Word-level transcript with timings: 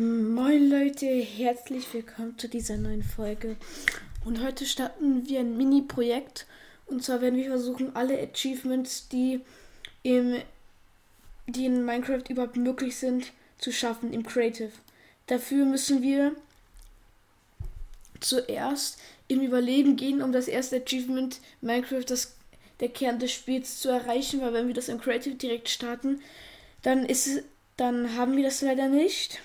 Moin 0.00 0.70
Leute, 0.70 1.06
herzlich 1.06 1.92
willkommen 1.92 2.38
zu 2.38 2.48
dieser 2.48 2.76
neuen 2.76 3.02
Folge. 3.02 3.56
Und 4.24 4.40
heute 4.44 4.64
starten 4.64 5.26
wir 5.26 5.40
ein 5.40 5.56
Mini-Projekt. 5.56 6.46
Und 6.86 7.02
zwar 7.02 7.20
werden 7.20 7.34
wir 7.34 7.48
versuchen, 7.48 7.96
alle 7.96 8.16
Achievements, 8.16 9.08
die, 9.08 9.40
im, 10.04 10.36
die 11.48 11.66
in 11.66 11.84
Minecraft 11.84 12.22
überhaupt 12.28 12.54
möglich 12.54 12.94
sind, 12.96 13.32
zu 13.58 13.72
schaffen 13.72 14.12
im 14.12 14.22
Creative. 14.22 14.70
Dafür 15.26 15.64
müssen 15.64 16.00
wir 16.00 16.36
zuerst 18.20 19.00
im 19.26 19.40
Überleben 19.40 19.96
gehen, 19.96 20.22
um 20.22 20.30
das 20.30 20.46
erste 20.46 20.76
Achievement 20.76 21.40
Minecraft, 21.60 22.04
das 22.06 22.36
der 22.78 22.90
Kern 22.90 23.18
des 23.18 23.32
Spiels, 23.32 23.80
zu 23.80 23.88
erreichen. 23.88 24.42
Weil 24.42 24.52
wenn 24.52 24.68
wir 24.68 24.74
das 24.74 24.88
im 24.88 25.00
Creative 25.00 25.34
direkt 25.34 25.68
starten, 25.68 26.22
dann 26.82 27.04
ist 27.04 27.42
dann 27.76 28.16
haben 28.16 28.36
wir 28.36 28.44
das 28.44 28.60
leider 28.60 28.86
nicht. 28.86 29.40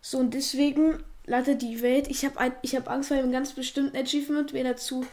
So, 0.00 0.18
und 0.18 0.34
deswegen 0.34 1.02
ladet 1.26 1.62
die 1.62 1.82
Welt. 1.82 2.08
Ich 2.08 2.24
habe 2.24 2.40
hab 2.40 2.90
Angst 2.90 3.08
vor 3.08 3.16
einem 3.16 3.32
ganz 3.32 3.52
bestimmten 3.52 3.96
Achievement. 3.96 4.52
Wer 4.52 4.64
dazu 4.64 5.06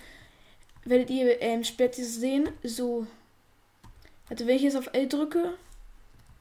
werdet 0.85 1.09
ihr 1.09 1.41
ähm, 1.41 1.63
später 1.63 2.03
sehen. 2.03 2.49
So. 2.63 3.05
Also, 4.29 4.47
wenn 4.47 4.55
ich 4.55 4.63
jetzt 4.63 4.77
auf 4.77 4.89
L 4.93 5.07
drücke. 5.07 5.53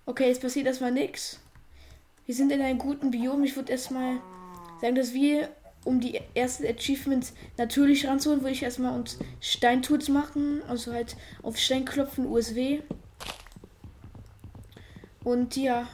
Okay, 0.06 0.28
jetzt 0.28 0.40
passiert 0.40 0.66
erstmal 0.66 0.92
nichts. 0.92 1.40
Wir 2.26 2.34
sind 2.34 2.52
in 2.52 2.60
einem 2.60 2.78
guten 2.78 3.10
Biom. 3.10 3.42
Ich 3.42 3.56
würde 3.56 3.72
erstmal 3.72 4.18
sagen, 4.80 4.94
dass 4.94 5.12
wir, 5.12 5.48
um 5.84 6.00
die 6.00 6.20
ersten 6.34 6.64
Achievements 6.64 7.34
natürlich 7.58 8.06
ranzuholen, 8.06 8.42
würde 8.42 8.52
ich 8.52 8.62
erstmal 8.62 8.96
uns 8.96 9.18
Steintools 9.40 10.08
machen. 10.08 10.62
Also 10.68 10.92
halt 10.92 11.16
auf 11.42 11.56
Stein 11.58 11.84
klopfen, 11.84 12.26
USW. 12.26 12.82
Und 15.24 15.56
ja 15.56 15.88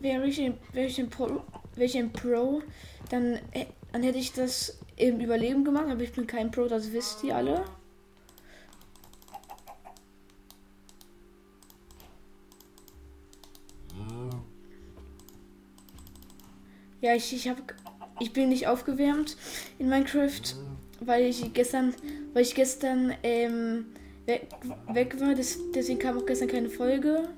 wäre 0.00 0.26
ich, 0.26 0.38
wär 0.72 0.86
ich, 0.86 1.10
Pro, 1.10 1.42
wär 1.74 1.84
ich 1.84 1.96
ein 1.96 2.12
Pro, 2.12 2.62
dann, 3.10 3.34
äh, 3.52 3.66
dann 3.92 4.02
hätte 4.02 4.18
ich 4.18 4.32
das 4.32 4.78
im 4.96 5.20
Überleben 5.20 5.64
gemacht, 5.64 5.86
aber 5.90 6.02
ich 6.02 6.12
bin 6.12 6.26
kein 6.26 6.50
Pro, 6.50 6.66
das 6.66 6.92
wisst 6.92 7.24
ihr 7.24 7.36
alle. 7.36 7.64
Ja, 17.00 17.16
ich, 17.16 17.34
ich 17.34 17.48
habe 17.48 17.60
ich 18.20 18.32
bin 18.32 18.50
nicht 18.50 18.68
aufgewärmt 18.68 19.36
in 19.80 19.88
Minecraft, 19.88 20.40
weil 21.00 21.24
ich 21.24 21.52
gestern, 21.52 21.92
weil 22.32 22.42
ich 22.42 22.54
gestern 22.54 23.12
ähm, 23.24 23.86
weg, 24.26 24.46
weg 24.92 25.20
war. 25.20 25.34
Deswegen 25.34 25.98
kam 25.98 26.18
auch 26.18 26.26
gestern 26.26 26.46
keine 26.46 26.70
Folge. 26.70 27.28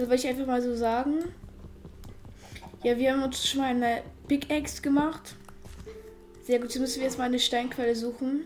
Das 0.00 0.08
wollte 0.08 0.22
ich 0.22 0.28
einfach 0.28 0.46
mal 0.46 0.62
so 0.62 0.74
sagen. 0.74 1.24
Ja, 2.82 2.96
wir 2.96 3.12
haben 3.12 3.22
uns 3.22 3.46
schon 3.46 3.60
mal 3.60 3.68
eine 3.68 4.02
Pickaxe 4.28 4.80
gemacht. 4.80 5.34
Sehr 6.42 6.58
gut, 6.58 6.70
jetzt 6.70 6.80
müssen 6.80 7.00
wir 7.00 7.06
jetzt 7.06 7.18
mal 7.18 7.24
eine 7.24 7.38
Steinquelle 7.38 7.94
suchen. 7.94 8.44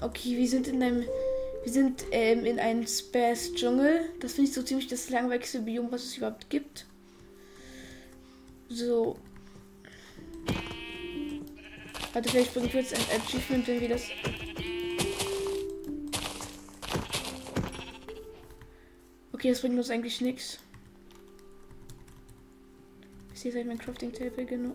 Okay, 0.00 0.38
wir 0.38 0.48
sind 0.48 0.66
in 0.66 0.82
einem. 0.82 1.04
Wir 1.64 1.72
sind 1.72 2.02
ähm, 2.12 2.46
in 2.46 2.58
einem 2.58 2.86
Space-Dschungel. 2.86 4.08
Das 4.20 4.32
finde 4.32 4.48
ich 4.48 4.54
so 4.54 4.62
ziemlich 4.62 4.86
das 4.86 5.10
langweiligste 5.10 5.60
Biom, 5.60 5.92
was 5.92 6.04
es 6.04 6.16
überhaupt 6.16 6.48
gibt. 6.48 6.86
So. 8.70 9.18
Warte, 12.14 12.30
vielleicht 12.30 12.54
bringt 12.54 12.72
jetzt 12.72 12.94
ein 12.94 13.20
Achievement, 13.20 13.68
wenn 13.68 13.80
wir 13.82 13.88
das 13.90 14.04
Okay, 19.38 19.50
das 19.50 19.60
bringt 19.60 19.78
uns 19.78 19.88
eigentlich 19.88 20.20
nichts. 20.20 20.58
Ist 23.32 23.42
hier 23.44 23.52
seit 23.52 23.66
mein 23.68 23.78
Crafting 23.78 24.12
Table 24.12 24.44
genug? 24.44 24.74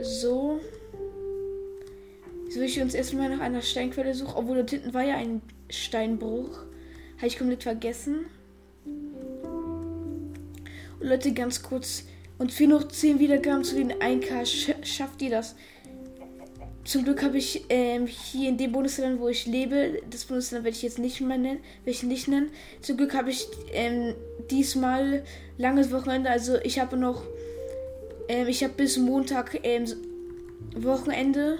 So. 0.00 0.58
Jetzt 2.46 2.56
will 2.56 2.62
ich 2.62 2.80
uns 2.80 2.94
erstmal 2.94 3.28
nach 3.28 3.40
einer 3.40 3.60
Steinquelle 3.60 4.14
suchen. 4.14 4.32
Obwohl 4.36 4.56
dort 4.56 4.70
hinten 4.70 4.94
war 4.94 5.04
ja 5.04 5.16
ein 5.16 5.42
Steinbruch. 5.68 6.60
Habe 7.18 7.26
ich 7.26 7.36
komplett 7.36 7.64
vergessen. 7.64 8.24
Und 8.86 10.32
Leute, 10.98 11.34
ganz 11.34 11.62
kurz. 11.62 12.04
Und 12.38 12.54
für 12.54 12.66
noch 12.66 12.88
10 12.88 13.18
Wiedergaben 13.18 13.64
zu 13.64 13.74
den 13.74 13.92
1K. 13.92 14.82
Schafft 14.82 15.20
ihr 15.20 15.28
das? 15.28 15.56
Zum 16.86 17.02
Glück 17.02 17.24
habe 17.24 17.36
ich 17.36 17.64
ähm, 17.68 18.06
hier 18.06 18.48
in 18.48 18.58
dem 18.58 18.70
Bundesland, 18.70 19.18
wo 19.18 19.26
ich 19.26 19.44
lebe, 19.44 20.00
das 20.08 20.24
Bundesland 20.24 20.64
werde 20.64 20.76
ich 20.76 20.84
jetzt 20.84 21.00
nicht 21.00 21.20
mehr 21.20 21.36
nennen, 21.36 21.58
werde 21.82 21.90
ich 21.90 22.04
nicht 22.04 22.28
nennen. 22.28 22.50
Zum 22.80 22.96
Glück 22.96 23.12
habe 23.12 23.30
ich 23.30 23.48
ähm, 23.72 24.14
diesmal 24.52 25.24
langes 25.58 25.90
Wochenende, 25.90 26.30
also 26.30 26.58
ich 26.62 26.78
habe 26.78 26.96
noch, 26.96 27.24
ähm, 28.28 28.46
ich 28.46 28.62
habe 28.62 28.74
bis 28.74 28.98
Montag 28.98 29.58
ähm, 29.64 29.84
Wochenende, 30.76 31.58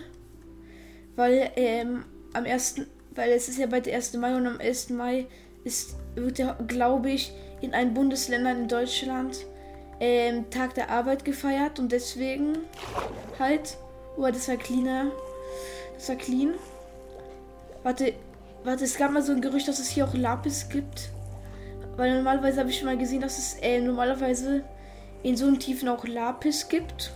weil 1.16 1.50
ähm, 1.56 2.04
am 2.32 2.44
1., 2.44 2.82
weil 3.16 3.32
es 3.32 3.48
ist 3.48 3.58
ja 3.58 3.66
bald 3.66 3.86
der 3.86 3.96
1. 3.96 4.14
Mai 4.14 4.36
und 4.36 4.46
am 4.46 4.60
1. 4.60 4.90
Mai 4.90 5.26
ist, 5.64 5.96
wird 6.14 6.38
ja, 6.38 6.56
glaube 6.68 7.10
ich, 7.10 7.32
in 7.62 7.74
allen 7.74 7.94
Bundesländern 7.94 8.62
in 8.62 8.68
Deutschland 8.68 9.44
ähm, 9.98 10.48
Tag 10.50 10.74
der 10.74 10.88
Arbeit 10.88 11.24
gefeiert 11.24 11.80
und 11.80 11.90
deswegen 11.90 12.58
halt 13.40 13.76
Oh, 14.16 14.26
das 14.26 14.48
war 14.48 14.56
cleaner. 14.56 15.10
Das 15.94 16.08
war 16.08 16.16
clean. 16.16 16.54
Warte, 17.82 18.14
warte, 18.64 18.84
es 18.84 18.96
gab 18.96 19.12
mal 19.12 19.22
so 19.22 19.32
ein 19.32 19.40
Gerücht, 19.40 19.68
dass 19.68 19.78
es 19.78 19.88
hier 19.88 20.06
auch 20.06 20.14
Lapis 20.14 20.68
gibt. 20.68 21.10
Weil 21.96 22.14
normalerweise 22.14 22.60
habe 22.60 22.70
ich 22.70 22.78
schon 22.78 22.86
mal 22.86 22.98
gesehen, 22.98 23.20
dass 23.20 23.38
es 23.38 23.54
äh, 23.60 23.80
normalerweise 23.80 24.64
in 25.22 25.36
so 25.36 25.46
einem 25.46 25.58
Tiefen 25.58 25.88
auch 25.88 26.06
Lapis 26.06 26.68
gibt. 26.68 27.12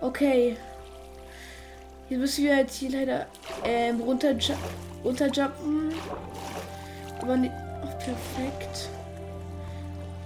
Okay. 0.00 0.56
Jetzt 2.08 2.18
müssen 2.18 2.44
wir 2.44 2.56
jetzt 2.56 2.76
hier 2.76 2.90
leider 2.90 3.26
ähm, 3.64 4.00
runter 4.00 4.34
runterjumpen. 5.04 5.92
Aber 7.20 7.36
nicht. 7.36 7.52
Oh, 7.82 7.86
perfekt. 7.98 8.88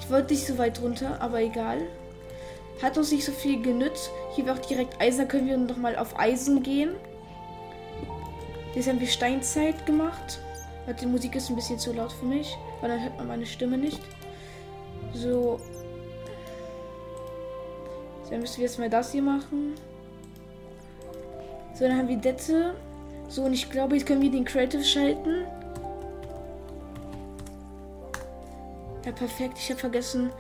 Ich 0.01 0.11
wollte 0.11 0.33
nicht 0.33 0.47
so 0.47 0.59
weit 0.59 0.81
runter, 0.81 1.21
aber 1.21 1.41
egal. 1.41 1.83
Hat 2.83 2.99
uns 2.99 3.13
nicht 3.13 3.25
so 3.25 3.33
viel 3.33 3.63
genützt. 3.63 4.11
Hier 4.35 4.45
wäre 4.45 4.59
auch 4.59 4.67
direkt 4.67 5.01
Eisen. 5.01 5.19
Da 5.21 5.25
können 5.25 5.47
wir 5.47 5.57
noch 5.57 5.77
mal 5.77 5.97
auf 5.97 6.19
Eisen 6.19 6.63
gehen. 6.63 6.91
Jetzt 8.75 8.89
haben 8.89 8.99
wir 8.99 9.07
Steinzeit 9.07 9.87
gemacht. 9.87 10.41
Die 11.01 11.07
Musik 11.07 11.37
ist 11.37 11.49
ein 11.49 11.55
bisschen 11.55 11.79
zu 11.79 11.93
laut 11.93 12.11
für 12.11 12.27
mich, 12.27 12.57
weil 12.81 12.91
dann 12.91 13.01
hört 13.01 13.17
man 13.19 13.29
meine 13.29 13.47
Stimme 13.47 13.79
nicht. 13.79 14.01
So. 15.15 15.61
Dann 18.29 18.41
müssen 18.41 18.57
wir 18.57 18.65
jetzt 18.65 18.79
mal 18.79 18.91
das 18.91 19.13
hier 19.13 19.23
machen. 19.23 19.75
So, 21.75 21.87
dann 21.87 21.99
haben 21.99 22.09
wir 22.09 22.17
Dette. 22.17 22.75
So, 23.29 23.45
und 23.45 23.53
ich 23.53 23.71
glaube, 23.71 23.95
jetzt 23.95 24.07
können 24.07 24.23
wir 24.23 24.31
den 24.31 24.45
Creative 24.45 24.83
schalten. 24.83 25.45
Ja, 29.05 29.13
perfekt. 29.13 29.59
Ich 29.59 29.71
habe 29.71 29.79
vergessen, 29.79 30.31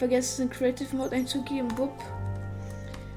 vergessen, 0.00 0.50
Creative 0.50 0.96
Mode 0.96 1.14
einzugeben. 1.14 1.70
Wupp. 1.78 1.92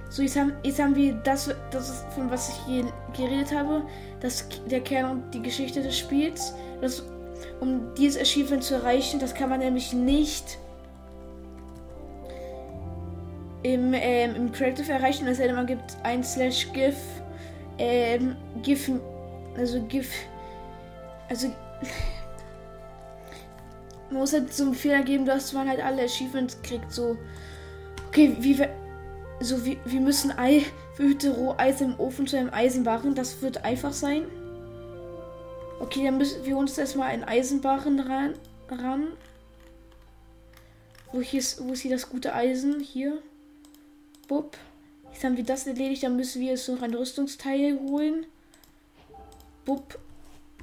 So, 0.10 0.22
jetzt 0.22 0.38
haben, 0.38 0.54
jetzt 0.64 0.80
haben 0.80 0.96
wir 0.96 1.14
das, 1.24 1.50
das 1.72 1.90
ist, 1.90 2.06
von 2.14 2.30
was 2.30 2.50
ich 2.50 2.56
hier 2.68 2.86
geredet 3.18 3.52
habe, 3.52 3.82
das, 4.20 4.48
der 4.70 4.82
Kern 4.82 5.10
und 5.10 5.34
die 5.34 5.42
Geschichte 5.42 5.82
des 5.82 5.98
Spiels. 5.98 6.54
Das, 6.82 7.04
um 7.60 7.96
dieses 7.96 8.22
Achievement 8.22 8.64
zu 8.64 8.76
erreichen, 8.76 9.20
das 9.20 9.34
kann 9.34 9.50
man 9.50 9.60
nämlich 9.60 9.92
nicht 9.94 10.60
im, 13.64 13.94
ähm, 13.96 14.36
im 14.36 14.52
Creative 14.52 14.92
erreichen. 14.92 15.26
Es 15.28 15.40
man 15.40 15.66
gibt 15.66 15.98
ein 16.04 16.24
slash 16.24 16.72
gif, 16.74 16.96
ähm, 17.80 18.36
gif, 18.62 18.92
also 19.58 19.82
gif, 19.84 20.12
also 21.30 21.48
muss 24.14 24.34
halt 24.34 24.54
so 24.54 24.72
Fehler 24.74 25.04
geben, 25.04 25.26
dass 25.26 25.54
man 25.54 25.68
halt 25.68 25.84
alle 25.84 26.04
Achievements 26.04 26.62
kriegt. 26.62 26.92
So, 26.92 27.18
okay, 28.08 28.36
wie 28.40 28.58
wir, 28.58 28.70
so 29.40 29.66
wie, 29.66 29.78
wir 29.86 30.02
müssen 30.02 30.32
Ei, 30.38 30.64
verhüte 30.96 31.32
Roheis 31.32 31.82
im 31.82 32.00
Ofen 32.00 32.28
zu 32.28 32.38
einem 32.38 32.54
Eisenbarren. 32.54 33.16
Das 33.16 33.42
wird 33.42 33.64
einfach 33.64 33.94
sein. 33.94 34.26
Okay, 35.80 36.06
dann 36.06 36.18
müssen 36.18 36.46
wir 36.46 36.56
uns 36.56 36.78
erstmal 36.78 37.10
einen 37.10 37.24
Eisenbarren 37.24 38.00
ran. 38.00 38.34
ran. 38.70 39.08
Wo, 41.12 41.22
hier 41.22 41.40
ist, 41.40 41.62
wo 41.64 41.74
ist 41.74 41.82
hier 41.82 41.92
das 41.92 42.10
gute 42.10 42.34
Eisen? 42.34 42.80
Hier. 42.80 43.22
Bupp. 44.28 44.58
Jetzt 45.12 45.24
haben 45.24 45.38
wir 45.38 45.44
das 45.44 45.68
erledigt. 45.68 46.04
Dann 46.04 46.16
müssen 46.16 46.42
wir 46.42 46.52
jetzt 46.52 46.70
noch 46.70 46.82
ein 46.82 46.94
Rüstungsteil 46.94 47.80
holen. 47.80 48.26
Bupp. 49.66 50.00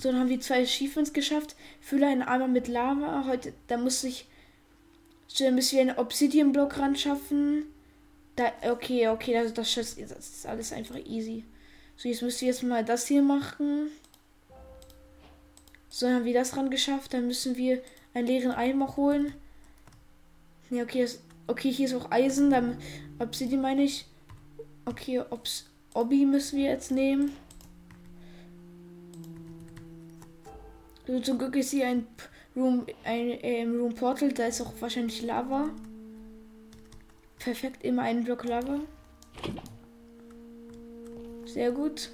So, 0.00 0.11
dann 0.11 0.20
haben 0.20 0.31
wir 0.31 0.41
zwei 0.41 0.62
Achievements 0.62 1.12
geschafft. 1.12 1.55
Fülle 1.82 2.06
einen 2.06 2.23
Eimer 2.23 2.49
mit 2.49 2.69
Lava. 2.69 3.25
Heute, 3.26 3.52
da 3.67 3.76
muss 3.76 4.02
ich. 4.02 4.26
So, 5.26 5.44
dann 5.44 5.55
müssen 5.55 5.75
wir 5.75 5.82
einen 5.82 5.99
Obsidian-Block 5.99 6.79
ran 6.79 6.97
schaffen. 6.97 7.67
Da, 8.35 8.50
okay, 8.70 9.08
okay, 9.08 9.35
das, 9.35 9.52
das, 9.52 9.75
das 9.75 9.97
ist 9.97 10.47
alles 10.47 10.73
einfach 10.73 10.97
easy. 11.05 11.44
So, 11.99 12.08
jetzt 12.08 12.23
müssen 12.23 12.41
wir 12.41 12.49
jetzt 12.49 12.62
mal 12.62 12.82
das 12.82 13.08
hier 13.08 13.20
machen. 13.20 13.88
So, 15.91 16.08
haben 16.08 16.25
wir 16.25 16.32
das 16.32 16.56
ran 16.56 16.70
geschafft. 16.70 17.12
Dann 17.12 17.26
müssen 17.26 17.56
wir 17.56 17.82
einen 18.14 18.26
leeren 18.26 18.52
Eimer 18.52 18.97
holen. 18.97 19.35
Ja, 20.70 20.82
okay, 20.85 21.02
das, 21.02 21.20
okay, 21.47 21.70
hier 21.70 21.85
ist 21.85 21.94
auch 21.94 22.11
Eisen. 22.11 22.49
Dann 22.49 22.79
Obsidian 23.19 23.61
meine 23.61 23.82
ich. 23.82 24.06
Okay, 24.87 25.20
Obs, 25.29 25.67
Obby 25.93 26.25
müssen 26.25 26.58
wir 26.58 26.70
jetzt 26.70 26.91
nehmen. 26.91 27.37
Zum 31.23 31.39
Glück 31.39 31.57
ist 31.57 31.73
hier 31.73 31.89
ein 31.89 32.07
Room, 32.55 32.87
ein 33.05 33.39
ähm, 33.43 33.81
Room 33.81 33.95
Portal, 33.95 34.33
da 34.33 34.47
ist 34.47 34.61
auch 34.61 34.73
wahrscheinlich 34.79 35.23
Lava. 35.23 35.71
Perfekt, 37.41 37.85
immer 37.85 38.03
einen 38.03 38.23
Block 38.23 38.45
Lava. 38.45 38.79
Sehr 41.47 41.73
gut. 41.73 42.11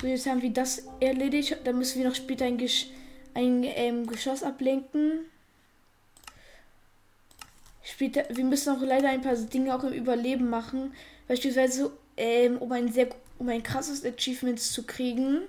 So, 0.00 0.06
jetzt 0.06 0.26
haben 0.26 0.40
wir 0.40 0.52
das 0.52 0.84
erledigt. 1.00 1.56
Dann 1.64 1.78
müssen 1.78 2.00
wir 2.00 2.08
noch 2.08 2.14
später 2.14 2.44
ein, 2.44 2.56
Gesch 2.56 2.86
ein 3.34 3.64
ähm, 3.64 4.06
Geschoss 4.06 4.44
ablenken. 4.44 5.26
Später, 7.82 8.24
wir 8.30 8.44
müssen 8.44 8.76
auch 8.76 8.82
leider 8.82 9.08
ein 9.08 9.20
paar 9.20 9.34
Dinge 9.34 9.74
auch 9.74 9.82
im 9.82 9.92
Überleben 9.92 10.48
machen. 10.48 10.94
Beispielsweise, 11.26 11.90
ähm, 12.16 12.58
um 12.58 12.70
ein 12.72 12.92
sehr 12.92 13.08
um 13.40 13.48
ein 13.48 13.62
krasses 13.62 14.04
Achievement 14.04 14.60
zu 14.60 14.84
kriegen. 14.84 15.40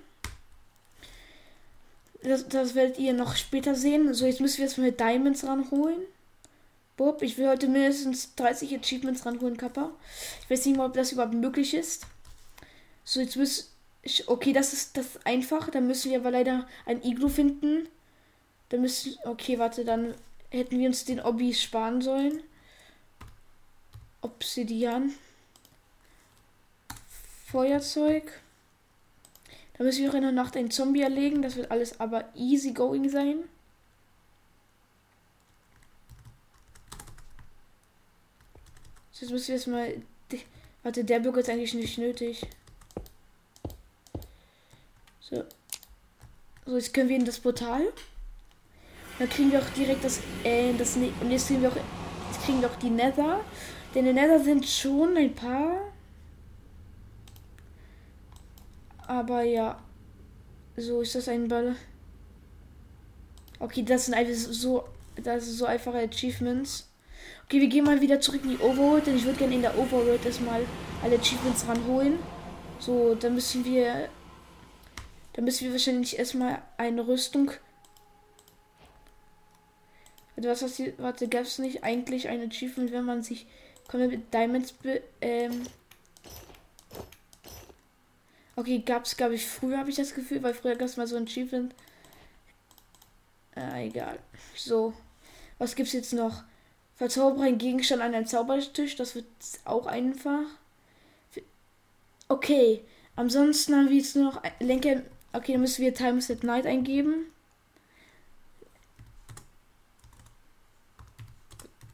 Das, 2.22 2.48
das 2.48 2.74
werdet 2.74 2.98
ihr 2.98 3.12
noch 3.12 3.36
später 3.36 3.74
sehen. 3.74 4.14
So, 4.14 4.24
jetzt 4.24 4.40
müssen 4.40 4.58
wir 4.58 4.64
jetzt 4.64 4.78
mal 4.78 4.90
Diamonds 4.90 5.44
ranholen. 5.44 6.00
Bob, 6.96 7.20
ich 7.20 7.36
will 7.36 7.48
heute 7.48 7.68
mindestens 7.68 8.34
30 8.36 8.78
Achievements 8.78 9.26
ranholen, 9.26 9.58
Kappa. 9.58 9.92
Ich 10.42 10.50
weiß 10.50 10.64
nicht 10.64 10.76
mal, 10.76 10.86
ob 10.86 10.94
das 10.94 11.12
überhaupt 11.12 11.34
möglich 11.34 11.74
ist. 11.74 12.06
So, 13.04 13.20
jetzt 13.20 13.36
müssen. 13.36 13.68
Okay, 14.26 14.52
das 14.52 14.72
ist 14.72 14.96
das 14.96 15.06
ist 15.06 15.26
einfach. 15.26 15.68
Dann 15.70 15.86
müssen 15.86 16.10
wir 16.10 16.18
aber 16.18 16.30
leider 16.30 16.66
ein 16.86 17.02
Iglu 17.04 17.28
finden. 17.28 17.88
Dann 18.70 18.80
müssen. 18.80 19.18
Okay, 19.24 19.58
warte, 19.58 19.84
dann 19.84 20.14
hätten 20.48 20.78
wir 20.78 20.88
uns 20.88 21.04
den 21.04 21.20
Obby 21.20 21.52
sparen 21.52 22.00
sollen. 22.00 22.42
Obsidian. 24.22 25.12
Feuerzeug. 27.52 28.32
Da 29.76 29.84
müssen 29.84 30.02
wir 30.02 30.10
auch 30.10 30.14
in 30.14 30.22
der 30.22 30.32
Nacht 30.32 30.56
einen 30.56 30.70
Zombie 30.70 31.02
erlegen. 31.02 31.42
Das 31.42 31.56
wird 31.56 31.70
alles 31.70 32.00
aber 32.00 32.24
easy 32.34 32.72
going 32.72 33.10
sein. 33.10 33.44
Jetzt 39.20 39.30
müssen 39.30 39.48
wir 39.48 39.54
erstmal. 39.54 40.02
Warte, 40.82 41.04
der 41.04 41.20
Bürger 41.20 41.40
ist 41.40 41.50
eigentlich 41.50 41.74
nicht 41.74 41.96
nötig. 41.98 42.44
So. 45.20 45.44
So, 46.66 46.76
jetzt 46.76 46.92
können 46.92 47.08
wir 47.08 47.16
in 47.16 47.24
das 47.24 47.38
Portal. 47.38 47.82
Dann 49.18 49.28
kriegen 49.28 49.52
wir 49.52 49.60
auch 49.60 49.70
direkt 49.76 50.02
das. 50.02 50.20
Äh, 50.42 50.72
das 50.72 50.96
und 50.96 51.30
jetzt 51.30 51.46
kriegen 51.46 51.62
wir 51.62 51.68
auch. 51.68 51.76
Jetzt 51.76 52.44
kriegen 52.44 52.62
wir 52.62 52.70
auch 52.70 52.76
die 52.76 52.90
Nether. 52.90 53.44
Denn 53.94 54.06
die 54.06 54.12
Nether 54.12 54.40
sind 54.40 54.66
schon 54.66 55.16
ein 55.16 55.34
paar. 55.34 55.91
Aber 59.06 59.42
ja. 59.42 59.78
So 60.76 61.02
ist 61.02 61.14
das 61.14 61.28
ein 61.28 61.48
Ball. 61.48 61.76
Okay, 63.58 63.82
das 63.82 64.06
sind 64.06 64.14
einfach 64.14 64.34
so. 64.34 64.84
Das 65.16 65.46
ist 65.46 65.58
so 65.58 65.66
einfache 65.66 65.98
Achievements. 65.98 66.90
Okay, 67.44 67.60
wir 67.60 67.68
gehen 67.68 67.84
mal 67.84 68.00
wieder 68.00 68.20
zurück 68.20 68.40
in 68.44 68.50
die 68.50 68.58
Overworld, 68.58 69.06
denn 69.06 69.16
ich 69.16 69.24
würde 69.24 69.38
gerne 69.38 69.54
in 69.54 69.62
der 69.62 69.78
Overworld 69.78 70.24
erstmal 70.24 70.64
alle 71.02 71.18
Achievements 71.18 71.66
ranholen. 71.66 72.18
So, 72.78 73.14
dann 73.14 73.34
müssen 73.34 73.64
wir. 73.64 74.08
Dann 75.34 75.44
müssen 75.44 75.64
wir 75.64 75.72
wahrscheinlich 75.72 76.18
erstmal 76.18 76.62
eine 76.76 77.06
Rüstung. 77.06 77.52
Was 80.36 80.62
hast 80.62 80.78
du. 80.78 80.92
Warte, 80.98 81.28
gab 81.28 81.42
es 81.42 81.58
nicht 81.58 81.84
eigentlich 81.84 82.28
ein 82.28 82.40
Achievement, 82.40 82.90
wenn 82.92 83.04
man 83.04 83.22
sich 83.22 83.46
komplett 83.86 84.10
mit 84.10 84.34
Diamonds 84.34 84.74
ähm, 85.20 85.62
Okay, 88.56 88.80
gab 88.80 89.04
es, 89.04 89.16
glaube 89.16 89.34
ich, 89.34 89.46
früher, 89.46 89.78
habe 89.78 89.90
ich 89.90 89.96
das 89.96 90.14
Gefühl, 90.14 90.42
weil 90.42 90.54
früher 90.54 90.76
gab 90.76 90.86
es 90.86 90.96
mal 90.96 91.06
so 91.06 91.16
ein 91.16 91.24
Achievement. 91.24 91.74
Äh, 93.56 93.86
egal. 93.86 94.18
So. 94.54 94.92
Was 95.58 95.74
gibt's 95.74 95.92
jetzt 95.92 96.12
noch? 96.12 96.42
Verzaubere 96.96 97.44
einen 97.46 97.58
Gegenstand 97.58 98.02
an 98.02 98.14
einen 98.14 98.26
Zaubertisch. 98.26 98.96
Das 98.96 99.14
wird 99.14 99.26
auch 99.64 99.86
einfach. 99.86 100.44
Okay. 102.28 102.84
Ansonsten 103.16 103.74
haben 103.74 103.88
wir 103.90 103.96
jetzt 103.96 104.16
nur 104.16 104.32
noch 104.32 104.42
Lenker. 104.60 105.02
Okay, 105.32 105.52
dann 105.52 105.60
müssen 105.62 105.82
wir 105.82 105.94
Times 105.94 106.30
at 106.30 106.44
Night 106.44 106.66
eingeben. 106.66 107.26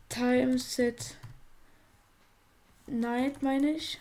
Times 0.09 0.79
at 0.81 1.17
Night 2.87 3.43
meine 3.43 3.71
ich. 3.71 3.99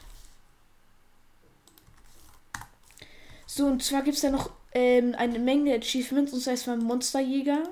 So, 3.58 3.66
und 3.66 3.82
zwar 3.82 4.04
gibt 4.04 4.18
es 4.18 4.22
da 4.22 4.30
noch 4.30 4.52
ähm, 4.72 5.16
eine 5.18 5.40
Menge 5.40 5.74
Achievements, 5.74 6.32
und 6.32 6.42
zwar 6.42 6.52
erstmal 6.52 6.78
Monsterjäger. 6.78 7.64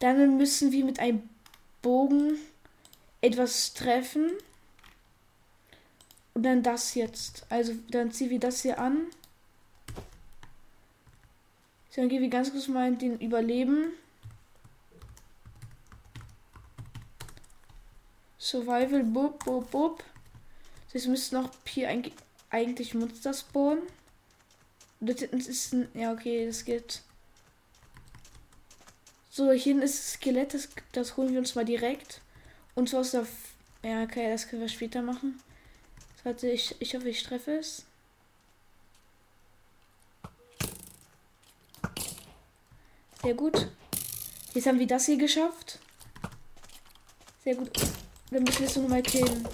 Dann 0.00 0.36
müssen 0.36 0.72
wir 0.72 0.84
mit 0.84 0.98
einem 0.98 1.28
Bogen 1.80 2.38
etwas 3.20 3.72
treffen. 3.74 4.32
Und 6.34 6.42
dann 6.42 6.64
das 6.64 6.96
jetzt. 6.96 7.46
Also 7.50 7.72
dann 7.90 8.10
ziehen 8.10 8.30
wir 8.30 8.40
das 8.40 8.62
hier 8.62 8.80
an. 8.80 9.06
So, 11.90 12.00
dann 12.00 12.08
gehen 12.08 12.22
wir 12.22 12.28
ganz 12.28 12.50
kurz 12.50 12.66
mal 12.66 12.88
in 12.88 12.98
den 12.98 13.20
Überleben. 13.20 13.92
Survival, 18.40 19.04
bub, 19.04 19.44
bub, 19.44 19.70
bub. 19.70 20.02
Jetzt 20.92 21.06
müsste 21.06 21.36
noch 21.36 21.50
hier 21.64 21.88
eigentlich 22.50 22.94
Monster 22.94 23.32
spawnen. 23.32 23.84
Das 25.00 25.22
ist 25.22 25.72
ein. 25.72 25.88
Ja, 25.94 26.12
okay, 26.12 26.46
das 26.46 26.64
geht. 26.64 27.02
So, 29.30 29.52
hier 29.52 29.72
hinten 29.72 29.82
ist 29.82 29.98
das 29.98 30.12
Skelett, 30.14 30.54
das, 30.54 30.68
das 30.92 31.16
holen 31.16 31.32
wir 31.32 31.38
uns 31.38 31.54
mal 31.54 31.64
direkt. 31.64 32.20
Und 32.74 32.88
zwar 32.88 33.00
aus 33.00 33.12
der. 33.12 33.26
Ja, 33.84 34.02
okay, 34.02 34.30
das 34.30 34.48
können 34.48 34.62
wir 34.62 34.68
später 34.68 35.02
machen. 35.02 35.40
Warte, 36.24 36.50
ich, 36.50 36.74
ich 36.80 36.94
hoffe, 36.94 37.08
ich 37.08 37.22
treffe 37.22 37.58
es. 37.58 37.84
Sehr 43.22 43.34
gut. 43.34 43.68
Jetzt 44.54 44.66
haben 44.66 44.78
wir 44.78 44.86
das 44.86 45.06
hier 45.06 45.16
geschafft. 45.16 45.78
Sehr 47.44 47.54
gut. 47.54 47.70
Dann 48.30 48.42
müssen 48.42 48.60
wir 48.60 48.66
es 48.66 48.76
nur 48.76 48.88
mal 48.88 49.02
killen. 49.02 49.46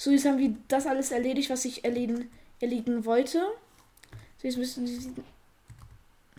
So, 0.00 0.10
jetzt 0.10 0.24
haben 0.24 0.38
wir 0.38 0.56
das 0.68 0.86
alles 0.86 1.10
erledigt, 1.10 1.50
was 1.50 1.66
ich 1.66 1.84
erledigen, 1.84 2.30
erledigen 2.58 3.04
wollte. 3.04 3.46
So, 4.38 4.48
jetzt 4.48 4.56
müssen 4.56 4.86
sie. 4.86 5.12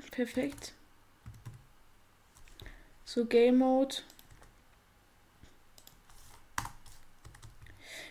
Perfekt. 0.10 0.74
So, 3.06 3.26
Game 3.26 3.60
Mode. 3.60 3.98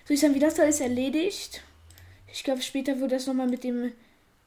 So, 0.04 0.14
jetzt 0.14 0.22
haben 0.22 0.34
wir 0.34 0.40
das 0.40 0.60
alles 0.60 0.78
erledigt. 0.78 1.64
Ich 2.32 2.44
glaube, 2.44 2.62
später 2.62 3.00
wird 3.00 3.10
das 3.10 3.26
nochmal 3.26 3.48
mit 3.48 3.64
dem. 3.64 3.92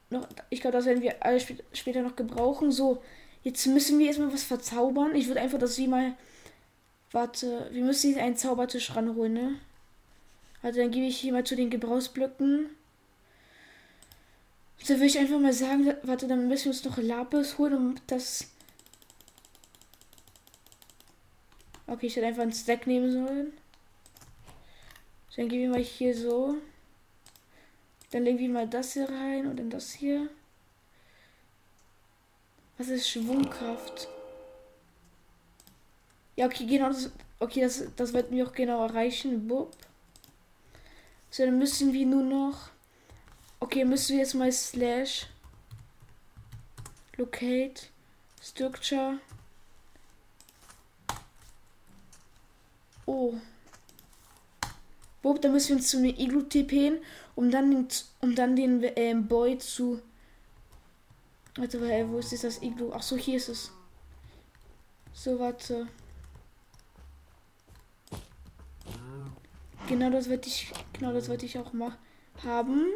Noch, 0.08 0.26
ich 0.48 0.62
glaube, 0.62 0.78
das 0.78 0.86
werden 0.86 1.02
wir 1.02 1.22
alles 1.22 1.42
sp 1.44 1.60
später 1.74 2.00
noch 2.00 2.16
gebrauchen. 2.16 2.72
So, 2.72 3.02
jetzt 3.42 3.66
müssen 3.66 3.98
wir 3.98 4.06
erstmal 4.06 4.32
was 4.32 4.44
verzaubern. 4.44 5.14
Ich 5.14 5.26
würde 5.28 5.42
einfach, 5.42 5.58
dass 5.58 5.74
sie 5.74 5.86
mal. 5.86 6.16
Warte, 7.12 7.68
wir 7.72 7.84
müssen 7.84 8.12
jetzt 8.12 8.20
einen 8.20 8.38
Zaubertisch 8.38 8.96
ranholen, 8.96 9.34
ne? 9.34 9.60
Also 10.64 10.80
dann 10.80 10.90
gebe 10.90 11.04
ich 11.04 11.18
hier 11.18 11.34
mal 11.34 11.44
zu 11.44 11.56
den 11.56 11.68
Gebrauchsblöcken. 11.68 12.70
Da 14.86 14.94
würde 14.94 15.04
ich 15.04 15.18
einfach 15.18 15.38
mal 15.38 15.52
sagen, 15.52 15.92
warte, 16.02 16.26
dann 16.26 16.48
müssen 16.48 16.64
wir 16.64 16.72
uns 16.72 16.84
noch 16.84 16.96
Lapis 16.96 17.58
holen, 17.58 17.74
um 17.74 17.94
das. 18.06 18.50
Okay, 21.86 22.06
ich 22.06 22.16
hätte 22.16 22.26
einfach 22.26 22.44
einen 22.44 22.52
Stack 22.52 22.86
nehmen 22.86 23.12
sollen. 23.12 23.52
Dann 25.36 25.50
gebe 25.50 25.64
ich 25.64 25.68
mal 25.68 25.82
hier 25.82 26.16
so. 26.16 26.56
Dann 28.10 28.24
legen 28.24 28.38
wir 28.38 28.48
mal 28.48 28.66
das 28.66 28.94
hier 28.94 29.06
rein 29.06 29.46
und 29.46 29.58
dann 29.58 29.68
das 29.68 29.92
hier. 29.92 30.30
Was 32.78 32.88
ist 32.88 33.10
Schwungkraft? 33.10 34.08
Ja, 36.36 36.46
okay, 36.46 36.64
genau 36.64 36.88
das. 36.88 37.12
Okay, 37.38 37.60
das, 37.60 37.84
das 37.96 38.14
wird 38.14 38.30
mir 38.30 38.46
auch 38.46 38.52
genau 38.54 38.82
erreichen. 38.82 39.46
Bub. 39.46 39.76
So, 41.34 41.44
dann 41.44 41.58
müssen 41.58 41.92
wir 41.92 42.06
nur 42.06 42.22
noch. 42.22 42.70
Okay, 43.58 43.84
müssen 43.84 44.12
wir 44.12 44.18
jetzt 44.18 44.34
mal 44.34 44.52
slash 44.52 45.26
locate 47.16 47.88
structure. 48.40 49.18
Oh. 53.04 53.34
Bob, 55.22 55.42
da 55.42 55.48
müssen 55.48 55.70
wir 55.70 55.76
uns 55.78 55.90
zu 55.90 55.96
einem 55.96 56.14
Iglu 56.16 56.42
TPen, 56.42 57.00
um 57.34 57.50
dann 57.50 57.72
den, 57.72 57.88
um 58.20 58.36
dann 58.36 58.54
den 58.54 58.84
ähm, 58.94 59.26
Boy 59.26 59.58
zu. 59.58 60.00
Warte, 61.56 61.78
äh, 61.78 62.08
wo 62.08 62.20
ist 62.20 62.44
das 62.44 62.62
Iglu? 62.62 62.92
Ach 62.92 63.02
so, 63.02 63.16
hier 63.16 63.38
ist 63.38 63.48
es. 63.48 63.72
So, 65.12 65.40
warte. 65.40 65.88
Genau 69.88 70.10
das 70.10 70.30
wollte 70.30 70.48
ich, 70.48 70.72
genau 70.92 71.12
das 71.12 71.28
wollte 71.28 71.46
ich 71.46 71.58
auch 71.58 71.72
mal 71.72 71.96
haben. 72.42 72.86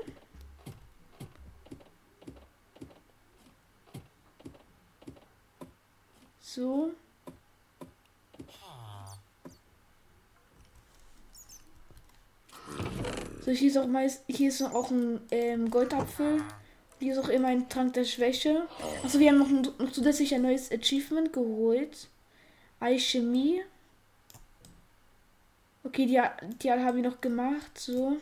So. 6.40 6.92
So, 13.44 13.52
hier 13.52 13.68
ist 13.68 13.78
auch 13.78 13.86
meist, 13.86 14.24
hier 14.26 14.48
ist 14.48 14.62
auch 14.62 14.90
ein 14.90 15.20
ähm, 15.30 15.70
Goldapfel. 15.70 16.42
Hier 16.98 17.12
ist 17.12 17.18
auch 17.18 17.28
immer 17.28 17.48
ein 17.48 17.68
Trank 17.68 17.92
der 17.92 18.04
Schwäche. 18.04 18.66
Also 19.02 19.20
wir 19.20 19.30
haben 19.30 19.38
noch, 19.38 19.78
noch 19.78 19.92
zusätzlich 19.92 20.34
ein 20.34 20.42
neues 20.42 20.72
Achievement 20.72 21.32
geholt. 21.32 22.08
Alchemie. 22.80 23.62
Okay, 25.84 26.06
die, 26.06 26.20
die 26.62 26.70
habe 26.70 26.98
ich 26.98 27.04
noch 27.04 27.20
gemacht. 27.20 27.78
So. 27.78 28.18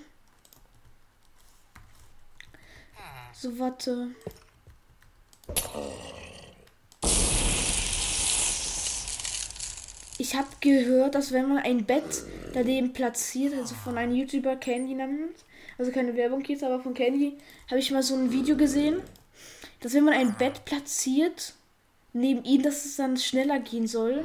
So, 3.33 3.59
warte. 3.59 4.09
Ich 10.19 10.35
habe 10.35 10.49
gehört, 10.61 11.15
dass 11.15 11.33
wenn 11.33 11.49
man 11.49 11.59
ein 11.59 11.85
Bett 11.85 12.25
daneben 12.55 12.95
platziert, 12.95 13.55
also 13.55 13.75
von 13.75 13.99
einem 13.99 14.15
YouTuber 14.15 14.57
Candy 14.57 14.95
namens, 14.95 15.45
also 15.77 15.93
keine 15.93 16.17
Werbung 16.17 16.43
jetzt, 16.45 16.65
aber 16.65 16.81
von 16.81 16.95
Candy, 16.95 17.37
habe 17.69 17.79
ich 17.79 17.91
mal 17.91 18.03
so 18.03 18.15
ein 18.15 18.33
Video 18.33 18.57
gesehen, 18.57 19.03
dass 19.81 19.93
wenn 19.93 20.05
man 20.05 20.15
ein 20.15 20.35
Bett 20.39 20.65
platziert, 20.65 21.53
neben 22.15 22.43
ihm, 22.45 22.63
dass 22.63 22.87
es 22.87 22.97
dann 22.97 23.19
schneller 23.19 23.59
gehen 23.61 23.87
soll. 23.87 24.25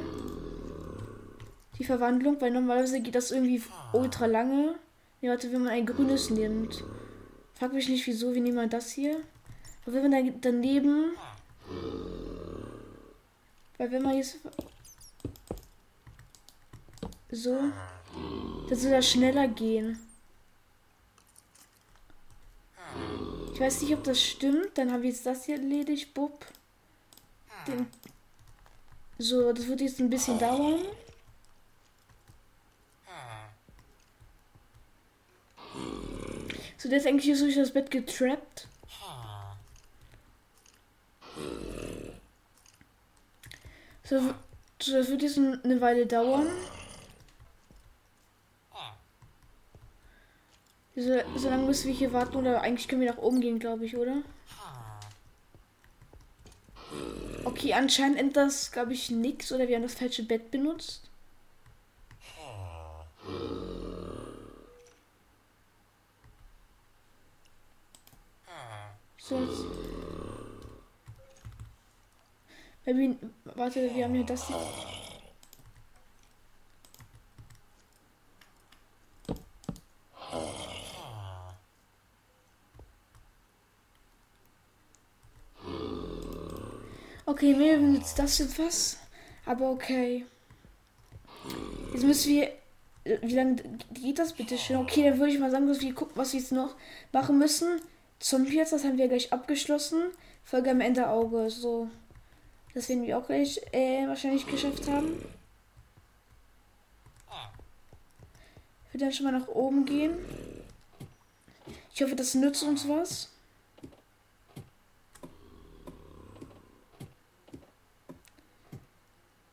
Die 1.82 1.88
Verwandlung, 1.88 2.40
weil 2.40 2.52
normalerweise 2.52 3.00
geht 3.00 3.16
das 3.16 3.32
irgendwie 3.32 3.60
ultra 3.92 4.26
lange. 4.26 4.76
Ja, 5.20 5.30
warte, 5.30 5.50
wenn 5.50 5.64
man 5.64 5.72
ein 5.72 5.84
grünes 5.84 6.30
nimmt. 6.30 6.84
Frag 7.54 7.72
mich 7.72 7.88
nicht 7.88 8.06
wieso, 8.06 8.36
wie 8.36 8.40
nehmen 8.40 8.54
wir 8.54 8.68
das 8.68 8.92
hier? 8.92 9.16
Aber 9.84 9.94
wenn 9.96 10.08
man 10.08 10.12
dann 10.12 10.40
daneben. 10.40 11.06
Weil 13.78 13.90
wenn 13.90 14.02
man 14.02 14.16
jetzt 14.16 14.38
so. 17.32 17.58
Das 18.68 18.82
soll 18.82 18.92
das 18.92 19.10
schneller 19.10 19.48
gehen. 19.48 19.98
Ich 23.54 23.60
weiß 23.60 23.82
nicht, 23.82 23.92
ob 23.92 24.04
das 24.04 24.22
stimmt. 24.22 24.78
Dann 24.78 24.92
haben 24.92 25.02
wir 25.02 25.10
jetzt 25.10 25.26
das 25.26 25.46
hier 25.46 25.56
erledigt. 25.56 26.14
Bub. 26.14 26.46
Den 27.66 27.88
so, 29.18 29.52
das 29.52 29.66
wird 29.66 29.80
jetzt 29.80 29.98
ein 29.98 30.10
bisschen 30.10 30.38
dauern. 30.38 30.78
So, 36.82 36.88
der 36.88 36.98
ist 36.98 37.06
eigentlich 37.06 37.38
durch 37.38 37.54
das 37.54 37.70
Bett 37.70 37.92
getrappt. 37.92 38.66
So, 44.02 44.34
so 44.80 44.92
das 44.92 45.08
wird 45.08 45.22
jetzt 45.22 45.38
eine 45.38 45.80
Weile 45.80 46.06
dauern. 46.06 46.48
So, 50.96 51.20
so 51.36 51.48
lange 51.48 51.66
müssen 51.66 51.86
wir 51.86 51.94
hier 51.94 52.12
warten 52.12 52.36
oder 52.36 52.62
eigentlich 52.62 52.88
können 52.88 53.02
wir 53.02 53.12
nach 53.12 53.22
oben 53.22 53.40
gehen, 53.40 53.60
glaube 53.60 53.86
ich, 53.86 53.96
oder? 53.96 54.16
Okay, 57.44 57.74
anscheinend 57.74 58.36
das, 58.36 58.72
glaube 58.72 58.92
ich, 58.92 59.08
nichts 59.08 59.52
oder 59.52 59.68
wir 59.68 59.76
haben 59.76 59.84
das 59.84 59.94
falsche 59.94 60.24
Bett 60.24 60.50
benutzt. 60.50 61.11
So. 69.24 69.38
Jetzt. 72.84 73.18
Warte, 73.44 73.94
wir 73.94 74.04
haben 74.04 74.16
ja 74.16 74.24
das 74.24 74.48
hier. 74.48 74.56
Okay, 87.24 87.54
mir 87.54 87.78
benutzt 87.78 88.18
das 88.18 88.38
jetzt 88.38 88.58
was. 88.58 88.98
Aber 89.46 89.70
okay. 89.70 90.26
Jetzt 91.92 92.02
müssen 92.02 92.32
wir. 92.32 92.50
Wie 93.04 93.34
lange 93.34 93.56
geht 93.92 94.18
das 94.18 94.32
bitte 94.32 94.58
schön? 94.58 94.78
Okay, 94.78 95.08
dann 95.08 95.20
würde 95.20 95.32
ich 95.32 95.38
mal 95.38 95.50
sagen, 95.52 95.68
dass 95.68 95.80
wir 95.80 95.94
gucken, 95.94 96.16
was 96.16 96.32
wir 96.32 96.40
jetzt 96.40 96.50
noch 96.50 96.74
machen 97.12 97.38
müssen. 97.38 97.80
Zum 98.22 98.46
das 98.48 98.84
haben 98.84 98.98
wir 98.98 99.08
gleich 99.08 99.32
abgeschlossen. 99.32 100.12
Folge 100.44 100.70
am 100.70 100.80
Ende 100.80 101.08
Auge. 101.08 101.50
So. 101.50 101.90
Das 102.72 102.88
werden 102.88 103.04
wir 103.04 103.18
auch 103.18 103.26
gleich 103.26 103.60
äh, 103.72 104.06
wahrscheinlich 104.06 104.46
geschafft 104.46 104.88
haben. 104.88 105.20
Ich 108.86 108.94
würde 108.94 109.06
dann 109.06 109.12
schon 109.12 109.24
mal 109.24 109.32
nach 109.32 109.48
oben 109.48 109.84
gehen. 109.84 110.16
Ich 111.92 112.00
hoffe, 112.00 112.14
das 112.14 112.34
nützt 112.34 112.62
uns 112.62 112.88
was. 112.88 113.28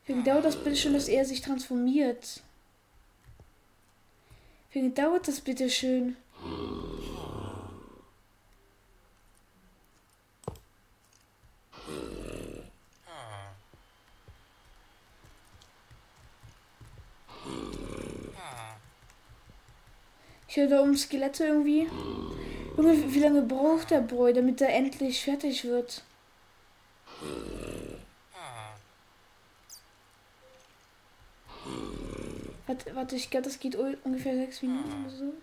Lange 0.08 0.24
dauert 0.24 0.46
das 0.46 0.56
bitte 0.56 0.76
schon, 0.76 0.94
dass 0.94 1.08
er 1.08 1.26
sich 1.26 1.42
transformiert? 1.42 2.44
Lange 4.76 4.92
dauert 4.92 5.28
das 5.28 5.42
bitte 5.42 5.72
schön? 5.72 6.16
Höre 20.60 20.68
da 20.68 20.82
um 20.82 20.98
Skelette 20.98 21.46
irgendwie. 21.46 21.88
Junge, 22.76 23.14
wie 23.14 23.20
lange 23.20 23.42
braucht 23.44 23.92
der 23.92 24.02
Boy, 24.02 24.34
damit 24.34 24.60
er 24.60 24.74
endlich 24.74 25.24
fertig 25.24 25.64
wird? 25.64 26.04
Warte, 32.68 32.96
warte 32.96 33.16
ich 33.16 33.30
glaube, 33.30 33.46
das 33.46 33.60
geht 33.60 33.76
ungefähr 33.76 34.36
sechs 34.36 34.62
Minuten 34.62 35.06
oder 35.06 35.10
so. 35.10 35.34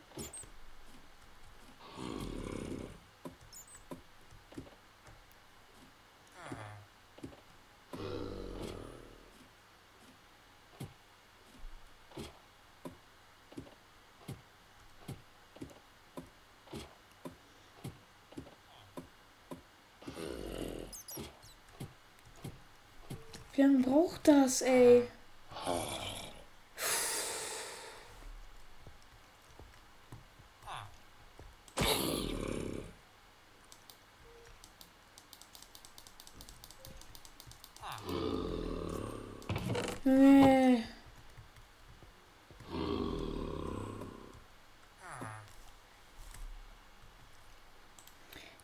Wie 23.56 23.62
lange 23.62 23.78
braucht 23.78 24.28
das, 24.28 24.60
ey? 24.60 25.08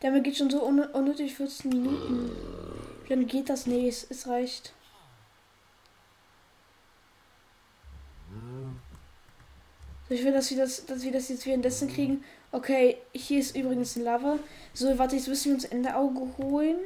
Damit 0.01 0.25
geht 0.25 0.37
schon 0.37 0.51
so 0.51 0.63
unnötig 0.65 1.35
14 1.35 1.71
Minuten. 1.71 2.31
Dann 3.09 3.27
geht 3.27 3.49
das 3.49 3.67
nicht. 3.67 4.07
Es 4.11 4.27
reicht. 4.27 4.75
Ich 10.13 10.25
will, 10.25 10.33
dass 10.33 10.51
wir 10.51 10.59
das, 10.59 10.85
dass 10.85 11.03
wir 11.03 11.13
das 11.13 11.31
jetzt 11.31 11.47
währenddessen 11.47 11.89
kriegen. 11.89 12.23
Okay, 12.51 12.99
hier 13.15 13.41
ist 13.41 13.57
übrigens 13.57 13.97
ein 13.97 14.05
Lava. 14.05 14.39
So, 14.75 14.99
warte, 14.99 15.17
jetzt 15.17 15.27
müssen 15.27 15.47
wir 15.47 15.55
uns 15.55 15.65
Ende 15.65 15.97
Auge 15.97 16.37
holen. 16.37 16.77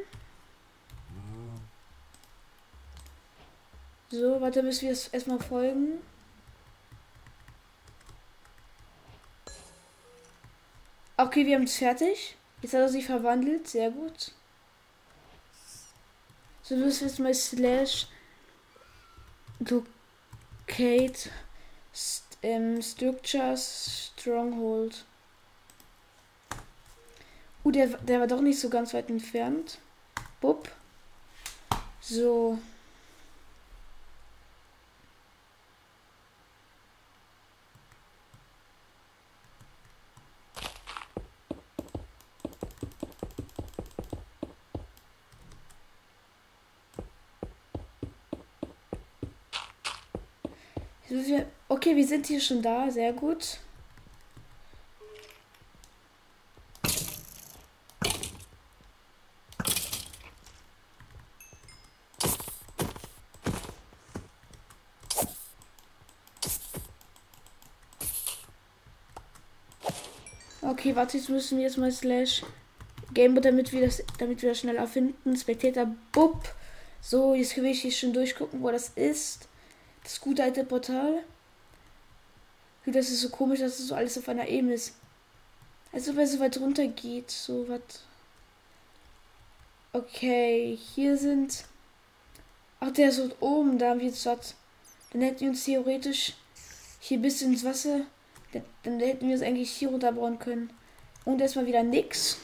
So, 4.11 4.41
warte, 4.41 4.63
müssen 4.63 4.83
wir 4.83 4.93
es 4.93 5.09
erstmal 5.09 5.41
folgen. 5.41 6.01
Okay, 11.17 11.45
wir 11.47 11.57
haben 11.57 11.65
es 11.65 11.77
fertig. 11.77 12.37
Jetzt 12.63 12.75
hat 12.75 12.81
er 12.81 12.89
sich 12.89 13.07
verwandelt. 13.07 13.67
Sehr 13.67 13.91
gut. 13.91 14.33
So 16.63 16.77
müssen 16.77 17.01
wir 17.01 17.09
jetzt 17.09 17.19
mal 17.19 17.35
slash 17.35 18.07
locate 19.59 21.31
ähm, 22.43 22.81
structures 22.83 24.13
stronghold. 24.13 25.05
Uh, 27.65 27.71
der, 27.71 27.89
der 27.89 28.21
war 28.21 28.27
doch 28.27 28.41
nicht 28.41 28.61
so 28.61 28.69
ganz 28.69 28.95
weit 28.95 29.11
entfernt. 29.11 29.79
Bupp. 30.41 30.71
So. 32.01 32.59
Wir 51.97 52.07
sind 52.07 52.27
hier 52.27 52.43
schon 52.43 52.61
da. 52.61 52.91
Sehr 52.91 53.15
gut. 53.15 53.57
Okay, 70.61 70.95
warte, 70.95 71.17
jetzt 71.17 71.31
müssen 71.31 71.57
wir 71.57 71.65
jetzt 71.65 71.79
mal 71.79 71.91
slash 71.91 72.43
Game, 73.15 73.41
damit 73.41 73.73
wir 73.73 73.87
das, 73.87 74.03
damit 74.19 74.43
wir 74.43 74.51
das 74.51 74.59
schneller 74.59 74.87
finden. 74.87 75.35
Spectator, 75.35 75.87
bupp. 76.13 76.55
So, 77.01 77.35
jetzt 77.35 77.57
will 77.57 77.65
ich 77.65 77.81
hier 77.81 77.91
schon 77.91 78.13
durchgucken, 78.13 78.63
wo 78.63 78.71
das 78.71 78.91
ist. 78.91 79.49
Das 80.03 80.21
gute 80.21 80.43
alte 80.43 80.63
Portal. 80.63 81.25
Das 82.87 83.11
ist 83.11 83.21
so 83.21 83.31
komisch, 83.31 83.61
dass 83.61 83.81
es 83.81 83.89
so 83.89 83.95
alles 83.97 84.17
auf 84.17 84.29
einer 84.29 84.47
Ebene 84.47 84.75
ist. 84.75 84.95
Also 85.93 86.15
wenn 86.15 86.25
es 86.25 86.33
so 86.33 86.41
weit 86.41 86.59
runter 86.59 86.87
geht, 86.87 87.31
so 87.31 87.69
was. 87.69 87.81
Okay, 89.93 90.79
hier 90.95 91.17
sind. 91.17 91.65
Ach, 92.79 92.93
der 92.93 93.09
ist 93.09 93.19
dort 93.19 93.37
oben, 93.41 93.79
da 93.79 93.91
haben 93.91 94.01
wir 94.01 94.07
jetzt 94.07 94.25
was. 94.27 94.55
Dann 95.11 95.23
hätten 95.23 95.41
wir 95.41 95.49
uns 95.49 95.65
theoretisch 95.65 96.35
hier 97.01 97.19
bis 97.19 97.43
ins 97.43 97.65
Wasser. 97.65 98.03
Dann 98.83 99.01
hätten 99.01 99.29
wir 99.29 99.35
es 99.35 99.43
eigentlich 99.43 99.71
hier 99.73 99.89
runterbauen 99.89 100.39
können. 100.39 100.71
Und 101.25 101.41
erstmal 101.41 101.67
wieder 101.67 101.83
nix. 101.83 102.39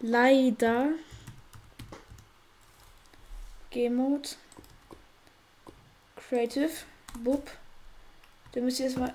Leider. 0.00 0.90
Game 3.70 3.96
Mode. 3.96 4.28
Creative. 6.16 6.70
Bub. 7.24 7.50
Dann 8.52 8.64
müsst 8.64 8.78
ihr 8.80 8.86
erstmal 8.86 9.14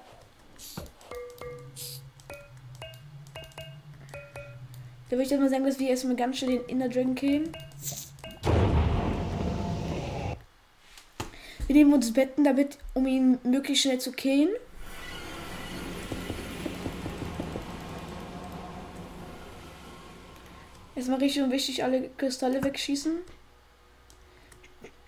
Da 5.09 5.17
würde 5.17 5.23
ich 5.23 5.39
mal 5.39 5.49
sagen, 5.49 5.65
dass 5.65 5.79
wir 5.79 5.89
erstmal 5.89 6.15
ganz 6.15 6.39
schnell 6.39 6.57
den 6.57 6.65
Inner 6.65 6.89
Dragon 6.89 7.13
killen. 7.13 7.49
Wir 11.67 11.75
nehmen 11.75 11.93
uns 11.93 12.11
Betten, 12.13 12.43
damit, 12.43 12.77
um 12.93 13.05
ihn 13.07 13.37
möglichst 13.43 13.83
schnell 13.83 13.99
zu 13.99 14.11
killen. 14.11 14.49
Erstmal 20.95 21.19
richtig 21.19 21.43
und 21.43 21.51
wichtig 21.51 21.83
alle 21.83 22.09
Kristalle 22.17 22.63
wegschießen. 22.63 23.17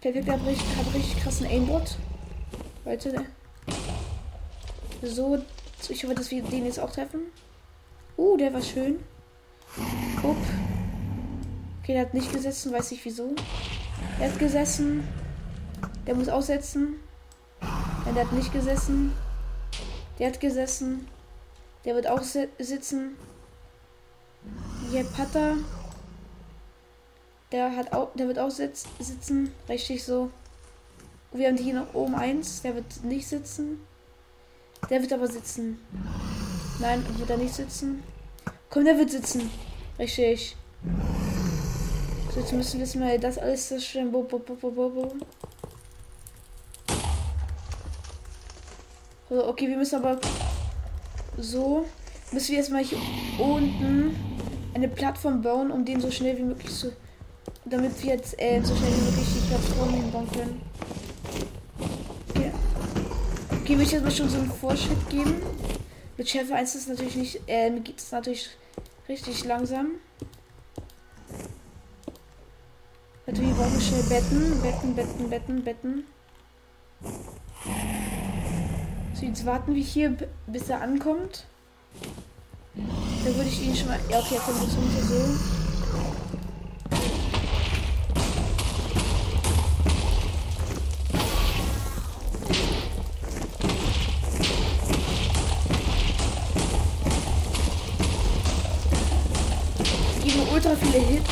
Perfekt, 0.02 0.30
hat 0.30 0.46
richtig, 0.46 0.68
hat 0.76 0.94
richtig 0.94 1.24
krassen 1.24 1.48
Aimbot. 1.48 1.98
Leute. 2.84 3.26
So, 5.02 5.42
ich 5.90 6.04
hoffe, 6.04 6.16
dass 6.16 6.32
wir 6.32 6.42
den 6.44 6.66
jetzt 6.66 6.80
auch 6.80 6.92
treffen. 6.92 7.22
Uh, 8.18 8.38
der 8.38 8.54
war 8.54 8.62
schön. 8.62 9.00
Upp. 10.24 10.38
Okay, 11.82 11.94
der 11.94 12.02
hat 12.02 12.14
nicht 12.14 12.32
gesessen, 12.32 12.72
weiß 12.72 12.92
ich 12.92 13.04
wieso. 13.06 13.36
Der 14.20 14.32
hat 14.32 14.40
gesessen. 14.40 15.08
Der 16.08 16.16
muss 16.16 16.30
aussetzen. 16.30 16.96
Nein, 17.62 18.16
der 18.16 18.26
hat 18.26 18.34
nicht 18.34 18.54
gesessen. 18.54 19.12
Der 20.18 20.28
hat 20.28 20.40
gesessen. 20.40 21.08
Der 21.84 21.96
wird 21.96 22.08
auch 22.08 22.24
si 22.24 22.48
sitzen. 22.58 23.18
Hier 24.90 25.04
Patter. 25.04 25.58
Der 27.52 27.76
hat 27.76 27.94
auch, 27.94 28.10
der 28.16 28.28
wird 28.28 28.40
auch 28.40 28.50
sitz 28.50 28.86
sitzen. 29.00 29.52
Richtig 29.70 30.04
so. 30.04 30.32
Wir 31.32 31.50
haben 31.50 31.58
hier 31.58 31.74
noch 31.74 31.94
oben 31.94 32.16
eins. 32.16 32.62
Der 32.62 32.76
wird 32.76 33.04
nicht 33.04 33.28
sitzen. 33.28 33.80
Der 34.90 35.02
wird 35.02 35.14
aber 35.14 35.28
sitzen. 35.28 35.80
Nein, 36.80 37.04
wird 37.18 37.30
er 37.30 37.38
nicht 37.38 37.54
sitzen. 37.54 38.04
Komm, 38.70 38.86
der 38.86 38.98
wird 38.98 39.12
sitzen. 39.12 39.50
Richtig. 39.98 40.56
So, 42.34 42.40
jetzt 42.40 42.54
müssen 42.54 42.80
wir 42.80 43.00
mal 43.00 43.20
das 43.20 43.38
alles 43.38 43.68
zerstören. 43.68 44.12
Bo, 44.12 44.24
bo, 44.24 44.40
bo, 44.40 44.56
bo, 44.56 44.72
bo, 44.72 44.90
bo. 44.90 45.14
So, 49.30 49.48
okay, 49.48 49.68
wir 49.68 49.78
müssen 49.78 49.96
aber 49.96 50.20
so 51.38 51.86
müssen 52.32 52.52
wir 52.52 52.58
erstmal 52.58 52.84
hier 52.84 53.00
unten 53.40 54.16
eine 54.74 54.88
Plattform 54.88 55.42
bauen, 55.42 55.72
um 55.72 55.84
den 55.84 56.00
so 56.00 56.12
schnell 56.12 56.38
wie 56.38 56.44
möglich 56.44 56.72
zu 56.72 56.92
damit 57.66 58.04
wir 58.04 58.12
jetzt 58.14 58.40
äh, 58.40 58.62
so 58.62 58.76
schnell 58.76 58.92
wie 58.92 59.02
möglich 59.02 59.28
die 59.34 59.48
Plattform 59.48 59.90
hinbauen 59.90 60.32
können. 60.32 60.62
Okay. 63.66 63.80
Will 63.80 63.86
ich 63.88 63.94
jetzt 63.94 64.04
mal 64.04 64.12
schon 64.12 64.30
so 64.30 64.38
einen 64.38 64.52
Vorschritt 64.52 65.10
geben. 65.10 65.42
Mit 66.18 66.30
Schärfe 66.30 66.54
1 66.54 66.76
ist 66.76 66.88
natürlich 66.88 67.16
nicht, 67.16 67.42
äh, 67.48 67.72
geht 67.80 67.98
es 67.98 68.12
natürlich 68.12 68.48
richtig 69.10 69.44
langsam. 69.44 69.94
Warte, 73.26 73.42
wir 73.42 73.82
schnell 73.82 74.04
Betten, 74.04 74.62
Betten, 74.62 74.96
Betten, 74.96 75.30
Betten, 75.32 75.64
Betten. 75.64 76.04
So, 79.16 79.26
jetzt 79.26 79.44
warten 79.48 79.74
wir 79.74 79.82
hier, 79.82 80.16
bis 80.46 80.70
er 80.70 80.82
ankommt. 80.82 81.48
Da 82.76 83.36
würde 83.36 83.50
ich 83.50 83.64
ihn 83.64 83.76
schon 83.76 83.88
mal. 83.88 84.00
Ja, 84.12 84.20
okay, 84.20 84.36
er 84.36 84.42
kommt 84.42 84.62
jetzt 84.62 84.78
runter 84.78 85.02
so. 85.02 85.65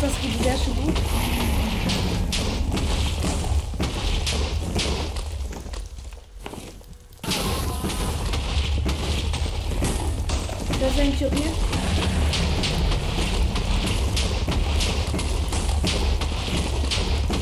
Das 0.03 0.19
geht 0.21 0.43
sehr 0.43 0.57
schön 0.57 0.75
gut. 0.75 0.97
Ist 10.81 10.99
eigentlich 10.99 11.25
okay. 11.25 11.49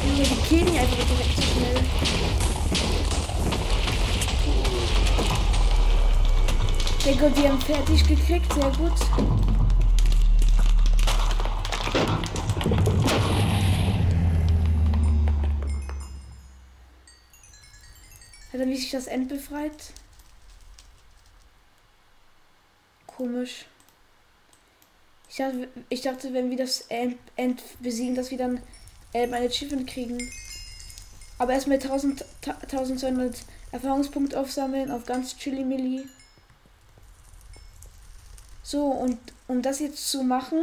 Junge, 0.05 0.23
die 0.23 0.41
killen 0.47 0.77
einfach 0.77 1.05
direkt 1.09 1.35
zu 1.35 1.41
schnell. 1.41 1.79
Sehr 6.99 7.15
gut, 7.15 7.37
die 7.37 7.49
haben 7.49 7.61
fertig 7.61 8.07
gekriegt, 8.07 8.53
sehr 8.53 8.71
gut. 8.77 9.60
Sich 18.91 19.05
das 19.05 19.07
End 19.07 19.29
befreit. 19.29 19.93
Komisch. 23.07 23.65
Ich 25.29 25.37
dachte, 25.37 25.69
ich 25.89 26.01
dachte, 26.01 26.33
wenn 26.33 26.49
wir 26.49 26.57
das 26.57 26.81
End, 26.89 27.17
besiegen, 27.79 28.15
dass 28.15 28.31
wir 28.31 28.37
dann 28.37 28.61
äh, 29.13 29.23
ein 29.23 29.33
Achievement 29.33 29.87
kriegen. 29.87 30.29
Aber 31.37 31.53
erstmal 31.53 31.77
1000, 31.77 32.25
1200 32.43 33.43
Erfahrungspunkte 33.71 34.39
aufsammeln 34.39 34.91
auf 34.91 35.05
ganz 35.05 35.37
Chili 35.37 35.63
Milli. 35.63 36.07
So, 38.61 38.87
und 38.87 39.17
um 39.47 39.61
das 39.61 39.79
jetzt 39.79 40.09
zu 40.09 40.23
machen, 40.23 40.59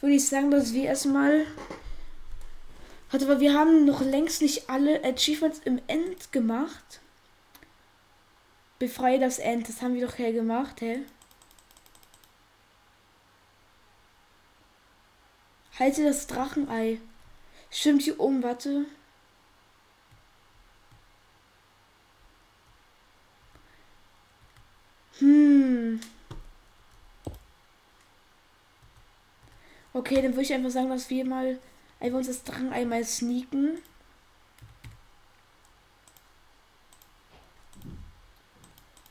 würde 0.00 0.14
ich 0.14 0.26
sagen, 0.26 0.50
dass 0.50 0.72
wir 0.72 0.84
erstmal 0.84 1.46
Warte 3.12 3.26
aber 3.26 3.40
wir 3.40 3.52
haben 3.52 3.84
noch 3.84 4.00
längst 4.00 4.40
nicht 4.40 4.70
alle 4.70 5.04
Achievements 5.04 5.60
im 5.66 5.82
End 5.86 6.32
gemacht. 6.32 7.01
Befreie 8.82 9.20
das 9.20 9.38
End. 9.38 9.68
Das 9.68 9.80
haben 9.80 9.94
wir 9.94 10.04
doch 10.04 10.16
hier 10.16 10.32
gemacht, 10.32 10.80
hä? 10.80 11.02
Halte 15.78 16.02
das 16.02 16.26
Drachenei. 16.26 17.00
Stimmt 17.70 18.02
hier 18.02 18.18
oben, 18.18 18.42
warte. 18.42 18.86
Hm. 25.20 26.00
Okay, 29.92 30.16
dann 30.22 30.32
würde 30.32 30.42
ich 30.42 30.52
einfach 30.52 30.70
sagen, 30.70 30.88
dass 30.90 31.08
wir 31.08 31.24
mal 31.24 31.60
einfach 32.00 32.18
uns 32.18 32.26
das 32.26 32.42
Drachenei 32.42 32.84
mal 32.84 33.04
sneaken. 33.04 33.78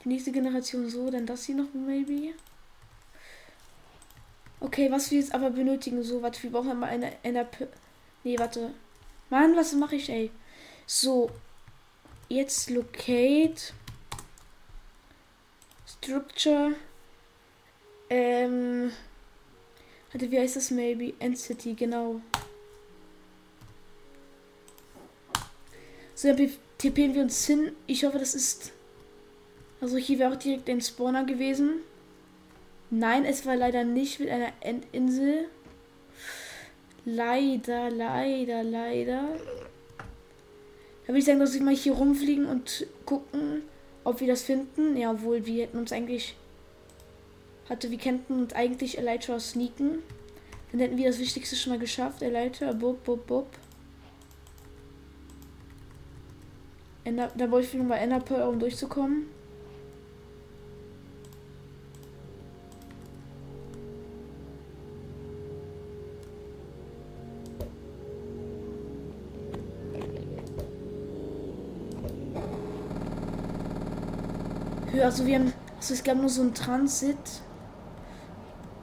Die 0.03 0.09
nächste 0.09 0.31
Generation 0.31 0.89
so, 0.89 1.09
dann 1.09 1.25
das 1.25 1.45
hier 1.45 1.55
noch 1.55 1.73
maybe. 1.73 2.33
Okay, 4.59 4.91
was 4.91 5.11
wir 5.11 5.19
jetzt 5.19 5.33
aber 5.33 5.49
benötigen, 5.49 6.03
so, 6.03 6.21
warte, 6.21 6.43
wir 6.43 6.51
brauchen 6.51 6.79
mal 6.79 6.89
eine, 6.89 7.13
eine 7.23 7.47
Nee, 8.23 8.37
warte. 8.37 8.73
Mann, 9.29 9.55
was 9.55 9.73
mache 9.73 9.95
ich, 9.95 10.09
ey? 10.09 10.29
So. 10.85 11.31
Jetzt 12.29 12.69
locate. 12.69 13.73
Structure. 15.85 16.75
Ähm. 18.09 18.91
Warte, 20.11 20.29
wie 20.29 20.39
heißt 20.39 20.55
das 20.55 20.71
maybe? 20.71 21.13
Entity, 21.19 21.73
genau. 21.73 22.21
So, 26.13 26.33
dann 26.33 26.51
tippen 26.77 27.15
wir 27.15 27.23
uns 27.23 27.45
hin. 27.45 27.71
Ich 27.87 28.03
hoffe, 28.03 28.19
das 28.19 28.35
ist. 28.35 28.71
Also 29.81 29.97
hier 29.97 30.19
wäre 30.19 30.31
auch 30.31 30.37
direkt 30.37 30.69
ein 30.69 30.79
Spawner 30.79 31.25
gewesen. 31.25 31.77
Nein, 32.91 33.25
es 33.25 33.45
war 33.45 33.55
leider 33.55 33.83
nicht 33.83 34.19
mit 34.19 34.29
einer 34.29 34.53
Endinsel. 34.61 35.47
Leider, 37.03 37.89
leider, 37.89 38.63
leider. 38.63 39.23
Da 39.97 41.07
würde 41.07 41.19
ich 41.19 41.25
sagen, 41.25 41.39
dass 41.39 41.55
wir 41.55 41.63
mal 41.63 41.75
hier 41.75 41.93
rumfliegen 41.93 42.45
und 42.45 42.85
gucken, 43.05 43.63
ob 44.03 44.19
wir 44.19 44.27
das 44.27 44.43
finden. 44.43 44.95
Ja, 44.97 45.11
obwohl 45.11 45.45
wir 45.45 45.63
hätten 45.63 45.79
uns 45.79 45.91
eigentlich. 45.91 46.35
Hatte, 47.67 47.89
wir 47.89 47.97
könnten 47.97 48.33
uns 48.33 48.53
eigentlich 48.53 48.99
Elytra 48.99 49.39
sneaken. 49.39 50.03
Dann 50.71 50.81
hätten 50.81 50.97
wir 50.97 51.07
das 51.07 51.19
Wichtigste 51.19 51.55
schon 51.55 51.73
mal 51.73 51.79
geschafft. 51.79 52.21
Elytra, 52.21 52.71
bub, 52.73 53.03
bub, 53.03 53.25
bub. 53.25 53.47
Da 57.03 57.49
wollte 57.49 57.67
ich 57.67 57.73
nochmal 57.73 57.97
Enderpearl, 57.97 58.47
um 58.47 58.59
durchzukommen. 58.59 59.25
Also 74.99 75.25
wir 75.25 75.39
haben. 75.39 75.53
Also 75.77 75.93
es 75.93 76.03
gab 76.03 76.17
nur 76.17 76.29
so 76.29 76.43
ein 76.43 76.53
Transit. 76.53 77.17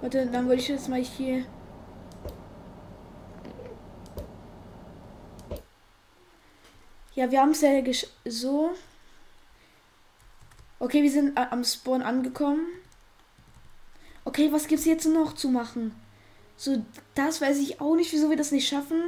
Warte, 0.00 0.26
dann 0.26 0.48
wollte 0.48 0.62
ich 0.62 0.68
jetzt 0.68 0.88
mal 0.88 1.00
hier. 1.02 1.44
Ja, 7.14 7.30
wir 7.30 7.40
haben 7.40 7.50
es 7.50 7.60
ja 7.60 7.70
so. 8.24 8.70
Okay, 10.78 11.02
wir 11.02 11.10
sind 11.10 11.36
am 11.36 11.64
Spawn 11.64 12.02
angekommen. 12.02 12.66
Okay, 14.24 14.52
was 14.52 14.68
gibt's 14.68 14.84
jetzt 14.84 15.06
noch 15.06 15.34
zu 15.34 15.48
machen? 15.48 15.94
So, 16.56 16.84
das 17.14 17.40
weiß 17.40 17.58
ich 17.58 17.80
auch 17.80 17.96
nicht, 17.96 18.12
wieso 18.12 18.30
wir 18.30 18.36
das 18.36 18.52
nicht 18.52 18.68
schaffen. 18.68 19.02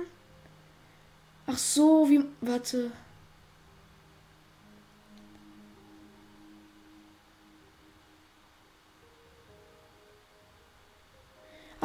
Ach 1.46 1.58
so, 1.58 2.08
wie. 2.08 2.24
Warte. 2.40 2.90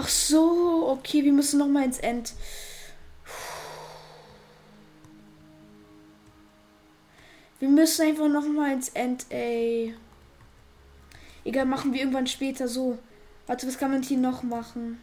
Ach 0.06 0.10
so, 0.10 0.88
okay, 0.88 1.24
wir 1.24 1.34
müssen 1.34 1.58
noch 1.58 1.68
mal 1.68 1.84
ins 1.84 1.98
End. 1.98 2.36
Wir 7.58 7.70
müssen 7.70 8.06
einfach 8.06 8.28
noch 8.28 8.46
mal 8.46 8.72
ins 8.72 8.90
End, 8.90 9.26
ey. 9.30 9.96
Egal, 11.44 11.66
machen 11.66 11.92
wir 11.92 12.02
irgendwann 12.02 12.28
später 12.28 12.68
so. 12.68 13.00
Warte, 13.48 13.66
was 13.66 13.80
kann 13.80 13.90
man 13.90 14.04
hier 14.04 14.20
noch 14.20 14.44
machen? 14.44 15.00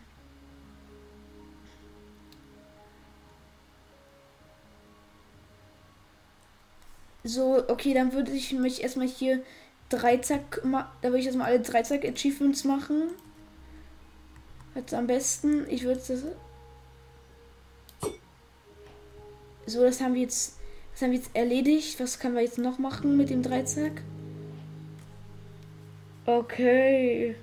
So, 7.24 7.68
okay, 7.68 7.92
dann 7.92 8.12
würde 8.12 8.30
ich 8.30 8.52
mich 8.52 8.84
erstmal 8.84 9.08
hier 9.08 9.42
Dreizack, 9.88 10.62
da 10.62 10.86
würde 11.02 11.18
ich 11.18 11.26
erstmal 11.26 11.48
alle 11.48 11.60
Dreizack-Achievements 11.60 12.62
machen. 12.62 13.10
Jetzt 14.74 14.94
am 14.94 15.06
besten, 15.06 15.68
ich 15.68 15.84
würde 15.84 16.00
das. 16.08 16.24
So, 19.66 19.82
das 19.82 20.00
haben 20.00 20.14
wir 20.14 20.22
jetzt. 20.22 20.58
Das 20.92 21.02
haben 21.02 21.10
wir 21.10 21.18
jetzt 21.18 21.34
erledigt. 21.34 22.00
Was 22.00 22.18
können 22.18 22.34
wir 22.34 22.42
jetzt 22.42 22.58
noch 22.58 22.78
machen 22.78 23.16
mit 23.16 23.30
dem 23.30 23.42
Dreizack? 23.42 24.02
Okay. 26.26 27.36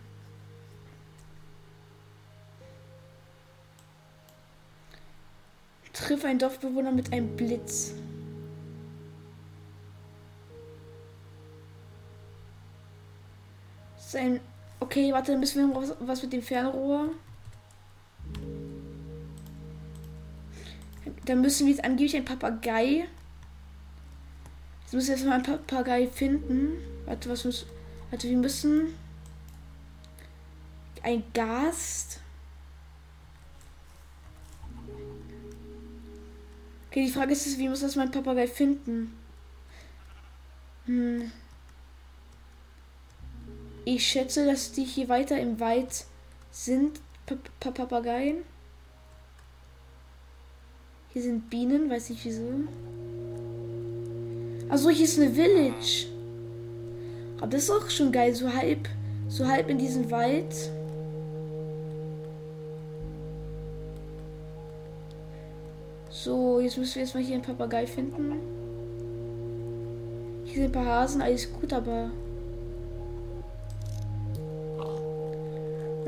Triff 5.93 6.23
einen 6.23 6.39
Dorfbewohner 6.39 6.91
mit 6.91 7.11
einem 7.11 7.35
Blitz. 7.35 7.93
Sein 13.97 14.39
Okay, 14.79 15.11
warte, 15.13 15.31
dann 15.31 15.39
müssen 15.39 15.73
wir 15.73 15.95
was, 15.99 16.23
mit 16.23 16.33
dem 16.33 16.41
Fernrohr. 16.41 17.09
Dann 21.25 21.41
müssen 21.41 21.67
wir 21.67 21.73
jetzt 21.73 21.83
angeblich 21.83 22.15
ein 22.15 22.25
Papagei. 22.25 23.07
Jetzt 24.81 24.93
müssen 24.93 25.07
wir 25.07 25.15
erstmal 25.15 25.37
ein 25.37 25.43
Papagei 25.43 26.07
finden. 26.07 26.77
Warte, 27.05 27.29
was 27.29 27.45
muss. 27.45 27.65
Warte, 28.09 28.29
wir 28.29 28.37
müssen. 28.37 28.95
Ein 31.03 31.23
Gast. 31.33 32.19
Okay, 36.89 37.05
die 37.05 37.11
Frage 37.11 37.33
ist, 37.33 37.59
wie 37.59 37.69
muss 37.69 37.81
das 37.81 37.95
mein 37.95 38.09
Papagei 38.09 38.47
finden? 38.47 39.15
Hm. 40.85 41.31
Ich 43.91 44.06
schätze, 44.06 44.45
dass 44.45 44.71
die 44.71 44.84
hier 44.84 45.10
weiter 45.10 45.39
im 45.39 45.60
Wald 45.60 46.06
sind. 46.52 46.99
P 47.25 47.36
Papageien. 47.60 48.43
Hier 51.12 51.23
sind 51.23 51.49
Bienen, 51.49 51.89
weiß 51.89 52.12
ich 52.12 52.23
wieso. 52.23 52.43
Also 54.69 54.91
hier 54.91 55.06
ist 55.06 55.17
eine 55.17 55.32
Village. 55.32 56.06
Aber 57.39 57.47
das 57.47 57.63
ist 57.63 57.71
auch 57.71 57.89
schon 57.89 58.12
geil, 58.12 58.36
so 58.36 58.54
halb, 58.54 58.88
so 59.28 59.47
halb 59.47 59.69
in 59.69 59.80
diesem 59.80 60.12
Wald. 60.12 60.54
So, 66.12 66.60
jetzt 66.60 66.78
müssen 66.78 66.93
wir 66.93 67.02
erstmal 67.02 67.23
hier 67.23 67.34
einen 67.34 67.43
Papagei 67.43 67.88
finden. 67.88 68.34
Hier 70.45 70.54
sind 70.54 70.65
ein 70.65 70.71
paar 70.71 70.86
Hasen, 70.86 71.23
alles 71.23 71.52
gut, 71.52 71.73
aber 71.73 72.12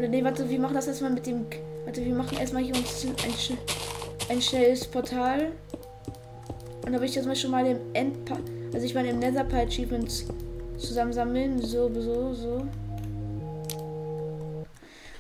Oder 0.02 0.10
nee, 0.10 0.24
warte, 0.24 0.50
wir 0.50 0.60
machen 0.60 0.74
das 0.74 0.88
erstmal 0.88 1.12
mit 1.12 1.28
dem. 1.28 1.46
Warte, 1.86 2.04
wir 2.04 2.16
machen 2.16 2.36
erstmal 2.36 2.64
hier 2.64 2.74
uns 2.74 3.06
ein, 3.06 3.16
ein 4.30 4.42
schnelles 4.42 4.88
Portal. 4.88 5.52
Und 6.84 6.92
da 6.92 7.00
will 7.00 7.08
ich 7.08 7.14
jetzt 7.14 7.28
mal 7.28 7.36
schon 7.36 7.52
mal 7.52 7.68
im 7.68 7.78
End. 7.94 8.18
Also 8.74 8.84
ich 8.84 8.96
meine 8.96 9.12
im 9.12 9.20
Netherpile 9.20 9.68
Achievements 9.68 10.26
zusammensammeln. 10.80 11.62
So, 11.62 11.94
so, 11.94 12.34
so. 12.34 12.68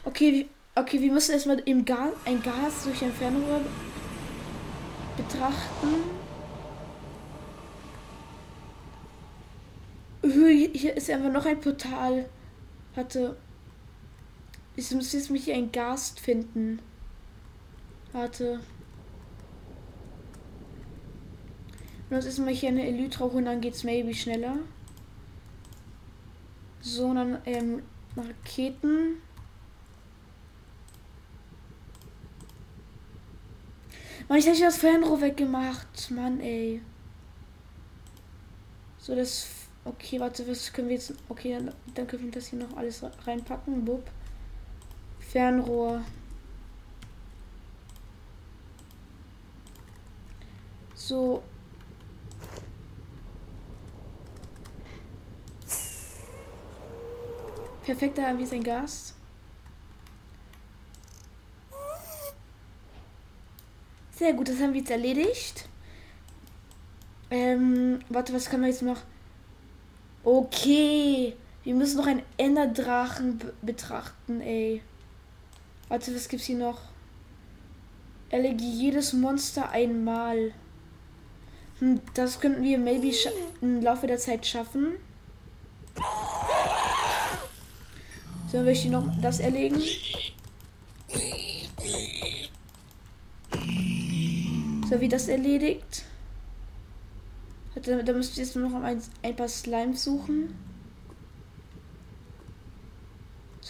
Okay, 0.03 0.47
okay, 0.73 0.99
wir 0.99 1.11
müssen 1.11 1.33
erstmal 1.33 1.59
im 1.59 1.85
Gas, 1.85 2.13
ein 2.25 2.41
Gas 2.41 2.85
durch 2.85 3.03
Entfernung 3.03 3.43
betrachten. 5.15 5.93
Hier 10.73 10.97
ist 10.97 11.07
einfach 11.11 11.31
noch 11.31 11.45
ein 11.45 11.59
Portal. 11.59 12.25
Hatte. 12.95 13.35
Ich 14.75 14.91
muss 14.91 15.13
jetzt 15.13 15.29
mich 15.29 15.45
hier 15.45 15.55
ein 15.55 15.71
Gast 15.71 16.19
finden. 16.19 16.79
Warte. 18.13 18.59
Und 22.09 22.17
das 22.17 22.25
ist 22.25 22.39
mal 22.39 22.53
hier 22.53 22.69
eine 22.69 22.87
Elytra 22.87 23.25
und 23.25 23.45
dann 23.45 23.61
geht's 23.61 23.83
maybe 23.83 24.13
schneller. 24.13 24.57
So, 26.81 27.13
dann 27.13 27.41
ähm, 27.45 27.83
Raketen. 28.17 29.21
Mann, 34.27 34.39
ich 34.39 34.47
habe 34.47 34.59
das 34.59 34.77
Fernrohr 34.77 35.21
weggemacht. 35.21 36.11
Mann, 36.11 36.39
ey. 36.39 36.81
So, 38.97 39.15
das. 39.15 39.47
Okay, 39.83 40.19
warte, 40.19 40.47
was 40.47 40.71
können 40.73 40.89
wir 40.89 40.95
jetzt. 40.95 41.13
Okay, 41.29 41.53
dann, 41.53 41.73
dann 41.93 42.07
können 42.07 42.25
wir 42.25 42.31
das 42.31 42.47
hier 42.47 42.59
noch 42.59 42.75
alles 42.75 43.03
reinpacken. 43.25 43.85
Bub. 43.85 44.09
Fernrohr. 45.31 46.03
So. 50.93 51.41
Perfekt, 57.85 58.17
da 58.17 58.27
haben 58.27 58.39
wir 58.39 58.47
sein 58.47 58.63
Gas. 58.63 59.15
Sehr 64.11 64.33
gut, 64.33 64.49
das 64.49 64.59
haben 64.59 64.73
wir 64.73 64.81
jetzt 64.81 64.91
erledigt. 64.91 65.69
Ähm, 67.29 67.99
warte, 68.09 68.33
was 68.33 68.49
können 68.49 68.63
wir 68.63 68.69
jetzt 68.69 68.81
noch? 68.81 68.99
Okay. 70.25 71.37
Wir 71.63 71.75
müssen 71.75 71.97
noch 71.97 72.07
einen 72.07 72.23
Enderdrachen 72.37 73.39
betrachten, 73.61 74.41
ey. 74.41 74.81
Warte, 75.91 76.15
was 76.15 76.29
gibt's 76.29 76.45
hier 76.45 76.55
noch? 76.55 76.79
Erlege 78.29 78.63
jedes 78.63 79.11
Monster 79.11 79.71
einmal. 79.71 80.53
Hm, 81.79 81.99
das 82.13 82.39
könnten 82.39 82.63
wir 82.63 82.77
maybe 82.77 83.13
im 83.59 83.81
Laufe 83.81 84.07
der 84.07 84.17
Zeit 84.17 84.45
schaffen. 84.45 84.93
Sollen 88.49 88.65
wir 88.65 88.71
hier 88.71 88.91
noch 88.91 89.05
das 89.21 89.41
erlegen? 89.41 89.81
So 94.89 95.01
wie 95.01 95.09
das 95.09 95.27
erledigt. 95.27 96.05
Da, 97.75 98.01
da 98.01 98.13
müsst 98.13 98.37
ihr 98.37 98.45
jetzt 98.45 98.55
nur 98.55 98.69
noch 98.69 98.81
ein, 98.81 99.01
ein 99.23 99.35
paar 99.35 99.49
Slimes 99.49 100.05
suchen. 100.05 100.55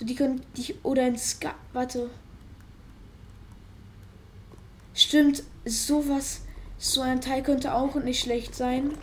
So, 0.02 0.08
die 0.08 0.16
können 0.16 0.42
die 0.58 0.74
oder 0.82 1.04
ein 1.04 1.16
Ska. 1.16 1.54
Warte. 1.74 2.10
Stimmt, 4.96 5.44
sowas. 5.64 6.42
So 6.80 7.02
ein 7.02 7.22
Teil 7.22 7.44
könnte 7.44 7.76
auch 7.76 7.94
nicht 7.94 8.20
schlecht 8.20 8.56
sein. 8.56 8.98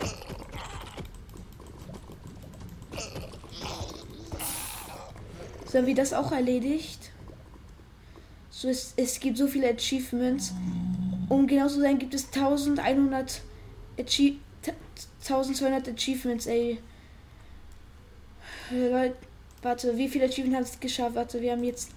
So 5.67 5.77
haben 5.77 5.87
wir 5.87 5.95
das 5.95 6.11
auch 6.11 6.33
erledigt. 6.33 7.11
So, 8.49 8.67
es, 8.67 8.93
es 8.97 9.21
gibt 9.21 9.37
so 9.37 9.47
viele 9.47 9.69
Achievements. 9.69 10.51
Um 11.29 11.47
genau 11.47 11.69
zu 11.69 11.79
sein, 11.79 11.97
gibt 11.97 12.13
es 12.13 12.25
1100 12.25 13.39
Achievements. 13.97 14.41
1200 15.21 15.87
Achievements, 15.87 16.45
ey. 16.45 16.81
Leute, 18.71 19.15
warte, 19.61 19.97
wie 19.97 20.07
viele 20.07 20.25
Achievements 20.25 20.55
haben 20.55 20.75
es 20.75 20.79
geschafft? 20.79 21.15
Warte, 21.15 21.41
wir 21.41 21.51
haben 21.51 21.63
jetzt 21.63 21.91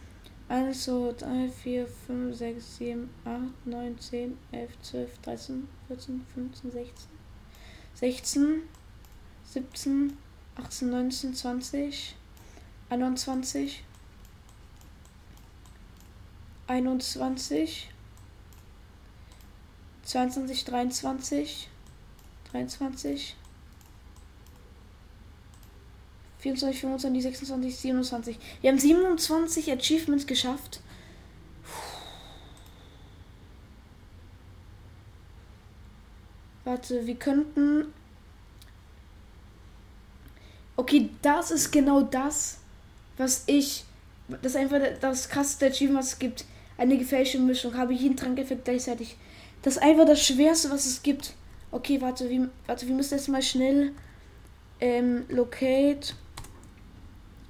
1, 0.48 0.84
2, 0.84 1.12
3, 1.18 1.48
4, 1.48 1.86
5, 1.86 2.36
6, 2.36 2.76
7, 2.76 3.10
8, 3.24 3.66
9, 3.66 3.98
10, 3.98 4.38
11, 4.52 4.82
12, 4.82 5.18
13, 5.22 5.68
14, 5.88 6.26
15, 6.34 6.70
16, 6.72 6.92
16, 7.94 8.62
17, 9.44 10.16
18, 10.56 10.90
19, 10.90 11.34
20, 11.34 12.14
21, 12.90 13.84
21, 16.66 17.88
22, 20.04 20.64
23, 20.64 21.68
23, 22.50 23.36
24, 26.42 26.80
25, 26.80 27.22
26, 27.22 27.76
27. 27.76 28.38
Wir 28.60 28.70
haben 28.70 28.78
27 28.78 29.70
Achievements 29.70 30.26
geschafft. 30.26 30.80
Warte, 36.64 37.06
wir 37.06 37.14
könnten. 37.14 37.92
Okay, 40.74 41.10
das 41.22 41.52
ist 41.52 41.70
genau 41.70 42.02
das, 42.02 42.58
was 43.16 43.44
ich. 43.46 43.84
Das 44.28 44.52
ist 44.52 44.56
einfach 44.56 44.80
das 45.00 45.28
krasseste 45.28 45.66
Achievement, 45.66 46.00
was 46.00 46.12
es 46.14 46.18
gibt. 46.18 46.44
Eine 46.76 46.98
gefälschte 46.98 47.38
Mischung. 47.38 47.76
Habe 47.76 47.92
jeden 47.92 48.16
Trankeffekt 48.16 48.64
gleichzeitig. 48.64 49.16
Das 49.62 49.76
ist 49.76 49.82
einfach 49.82 50.06
das 50.06 50.26
Schwerste, 50.26 50.70
was 50.70 50.86
es 50.86 51.04
gibt. 51.04 51.34
Okay, 51.70 52.00
warte, 52.00 52.28
wir, 52.28 52.50
warte, 52.66 52.88
wir 52.88 52.94
müssen 52.96 53.14
jetzt 53.14 53.28
mal 53.28 53.42
schnell 53.42 53.92
ähm, 54.82 55.24
locate 55.28 56.14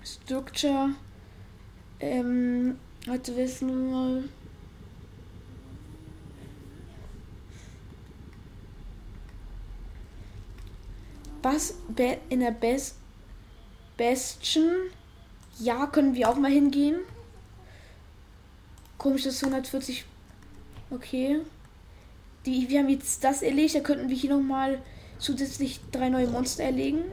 structure. 0.04 0.90
Ähm, 1.98 2.78
warte, 3.06 3.34
wissen 3.34 3.68
wir 3.68 3.74
mal 3.74 4.24
was 11.42 11.74
in 12.28 12.40
der 12.40 12.50
Best 12.50 12.96
Bastion? 13.96 14.90
Ja 15.58 15.86
können 15.86 16.14
wir 16.14 16.28
auch 16.28 16.36
mal 16.36 16.50
hingehen. 16.50 16.96
Komisch 18.98 19.24
das 19.24 19.42
140 19.42 20.04
okay. 20.90 21.40
Die, 22.44 22.68
wir 22.68 22.80
haben 22.80 22.88
jetzt 22.90 23.24
das 23.24 23.40
erlegt, 23.40 23.74
da 23.74 23.80
könnten 23.80 24.10
wir 24.10 24.16
hier 24.16 24.34
nochmal 24.36 24.82
zusätzlich 25.18 25.80
drei 25.92 26.10
neue 26.10 26.26
Monster 26.26 26.64
erlegen. 26.64 27.04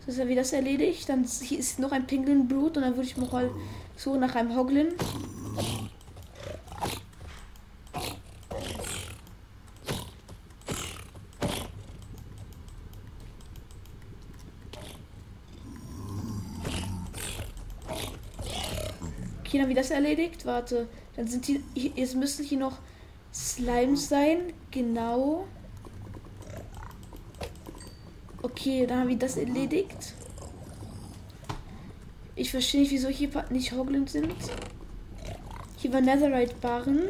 So 0.00 0.12
ist 0.12 0.18
ja 0.18 0.28
wie 0.28 0.34
das 0.34 0.52
erledigt. 0.52 1.08
Dann 1.08 1.24
ist 1.24 1.78
noch 1.78 1.92
ein 1.92 2.06
Pinguin-Blut 2.06 2.76
und 2.76 2.82
dann 2.82 2.96
würde 2.96 3.08
ich 3.08 3.16
mal 3.16 3.50
so 3.96 4.16
nach 4.16 4.34
einem 4.34 4.56
Hoglin. 4.56 4.88
Okay, 19.40 19.58
dann 19.58 19.68
wie 19.68 19.74
das 19.74 19.90
erledigt. 19.90 20.46
Warte. 20.46 20.88
Dann 21.16 21.26
sind 21.26 21.48
die. 21.48 21.62
Jetzt 21.74 22.14
müssen 22.14 22.44
hier 22.44 22.58
noch 22.58 22.78
Slimes 23.32 24.08
sein. 24.08 24.52
Genau. 24.70 25.46
Okay, 28.42 28.86
dann 28.86 29.00
haben 29.00 29.08
wir 29.08 29.18
das 29.18 29.36
erledigt. 29.36 30.14
Ich 32.34 32.50
verstehe 32.50 32.80
nicht, 32.80 32.90
wieso 32.90 33.08
hier 33.08 33.28
nicht 33.50 33.72
Hoglins 33.72 34.12
sind. 34.12 34.34
Hier 35.76 35.92
war 35.92 36.00
Netherite-Barren. 36.00 37.08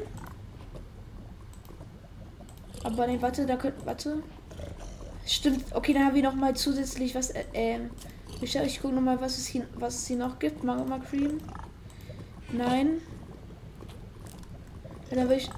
Aber 2.83 3.07
ne, 3.07 3.21
warte, 3.23 3.47
da 3.47 3.57
könnte. 3.57 3.85
Warte. 3.87 4.23
Stimmt, 5.27 5.65
okay, 5.75 5.93
dann 5.93 6.07
haben 6.07 6.15
wir 6.15 6.23
noch 6.23 6.35
mal 6.35 6.57
zusätzlich 6.57 7.15
was. 7.15 7.31
Äh, 7.31 7.45
ähm, 7.53 7.91
ich, 8.41 8.57
ich 8.57 8.81
gucke 8.81 8.95
noch 8.95 9.03
mal, 9.03 9.21
was 9.21 9.39
es 9.39 9.47
hier, 9.47 9.67
was 9.75 9.97
es 9.97 10.07
hier 10.07 10.17
noch 10.17 10.39
gibt. 10.39 10.65
Magma 10.65 10.99
Cream. 10.99 11.39
Nein. 12.53 13.01
Dann 15.11 15.29
will 15.29 15.37
ich. 15.37 15.51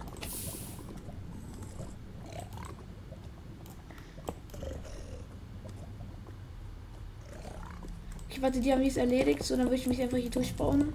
Okay, 8.33 8.41
warte, 8.41 8.61
die 8.61 8.73
haben 8.73 8.81
es 8.81 8.97
erledigt, 8.97 9.43
so 9.43 9.55
dann 9.57 9.67
würde 9.67 9.77
ich 9.77 9.87
mich 9.87 10.01
einfach 10.01 10.17
hier 10.17 10.31
durchbauen. 10.31 10.91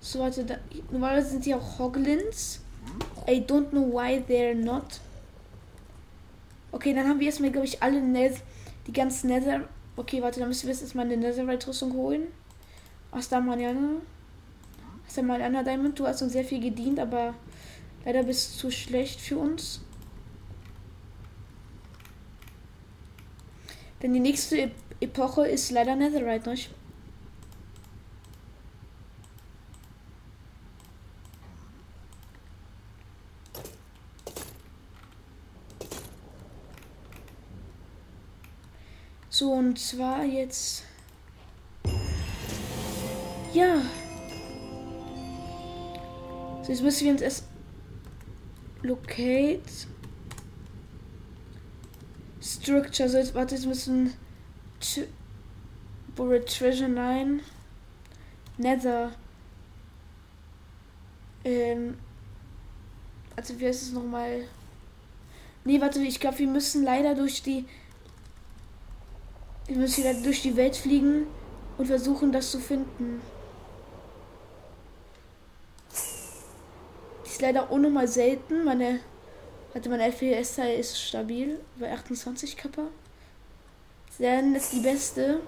So, 0.00 0.20
warte, 0.20 0.46
da, 0.46 0.56
normalerweise 0.90 1.32
sind 1.32 1.44
die 1.44 1.54
auch 1.54 1.78
Hoglins. 1.78 2.60
I 3.28 3.42
don't 3.42 3.68
know 3.68 3.92
why 3.92 4.24
they're 4.26 4.54
not. 4.54 5.00
Okay, 6.72 6.94
dann 6.94 7.06
haben 7.06 7.20
wir 7.20 7.26
erstmal, 7.26 7.50
glaube 7.50 7.66
ich, 7.66 7.82
alle 7.82 8.00
Nether, 8.00 8.40
die 8.86 8.94
ganzen 8.94 9.28
Nether. 9.28 9.68
Okay, 9.94 10.22
warte, 10.22 10.40
dann 10.40 10.48
müssen 10.48 10.68
wir 10.68 10.72
jetzt 10.72 10.82
erstmal 10.82 11.04
eine 11.04 11.18
Netherite-Rüstung 11.18 11.92
holen. 11.92 12.28
Hasta 13.12 13.42
mañana. 13.42 14.00
Hasta 15.06 15.20
mañana, 15.20 15.62
Diamond. 15.62 15.98
Du 15.98 16.06
hast 16.06 16.22
uns 16.22 16.32
sehr 16.32 16.46
viel 16.46 16.60
gedient, 16.60 16.98
aber 16.98 17.34
leider 18.06 18.22
bist 18.22 18.54
du 18.54 18.58
zu 18.58 18.70
schlecht 18.70 19.20
für 19.20 19.36
uns. 19.36 19.82
Denn 24.04 24.12
die 24.12 24.20
nächste 24.20 24.70
Epoche 25.00 25.48
ist 25.48 25.70
leider 25.70 25.96
Netherite, 25.96 26.50
nicht? 26.50 26.68
So, 39.30 39.52
und 39.52 39.78
zwar 39.78 40.22
jetzt 40.22 40.84
Ja. 43.54 43.80
So, 46.62 46.72
jetzt 46.72 46.82
müssen 46.82 47.04
wir 47.06 47.12
uns 47.12 47.22
erst 47.22 47.44
Locate 48.82 49.62
Structure. 52.64 53.08
So, 53.08 53.18
jetzt, 53.18 53.34
warte, 53.34 53.54
jetzt 53.54 53.66
müssen 53.66 54.14
Bullet 56.16 56.40
Treasure 56.40 56.88
9 56.88 57.40
Nether 58.56 59.12
ähm 61.44 61.98
also 63.36 63.58
wie 63.58 63.66
heißt 63.66 63.82
es 63.82 63.92
nochmal? 63.92 64.44
Nee, 65.64 65.80
warte, 65.80 66.00
ich 66.00 66.20
glaube, 66.20 66.38
wir 66.38 66.46
müssen 66.46 66.84
leider 66.84 67.14
durch 67.14 67.42
die 67.42 67.66
wir 69.66 69.76
müssen 69.76 70.04
wieder 70.04 70.14
durch 70.14 70.42
die 70.42 70.56
Welt 70.56 70.76
fliegen 70.76 71.26
und 71.78 71.86
versuchen, 71.86 72.32
das 72.32 72.50
zu 72.50 72.60
finden. 72.60 73.20
Ist 77.24 77.40
leider 77.40 77.70
auch 77.70 77.78
nochmal 77.78 78.06
selten. 78.06 78.64
Meine, 78.64 79.00
hatte 79.74 79.88
mein 79.88 80.00
FPS-Teil 80.00 80.78
ist 80.78 81.00
stabil 81.00 81.58
bei 81.78 81.92
28 81.92 82.56
Kappa. 82.56 82.86
Dann 84.18 84.54
ist 84.54 84.72
die 84.72 84.80
beste. 84.80 85.40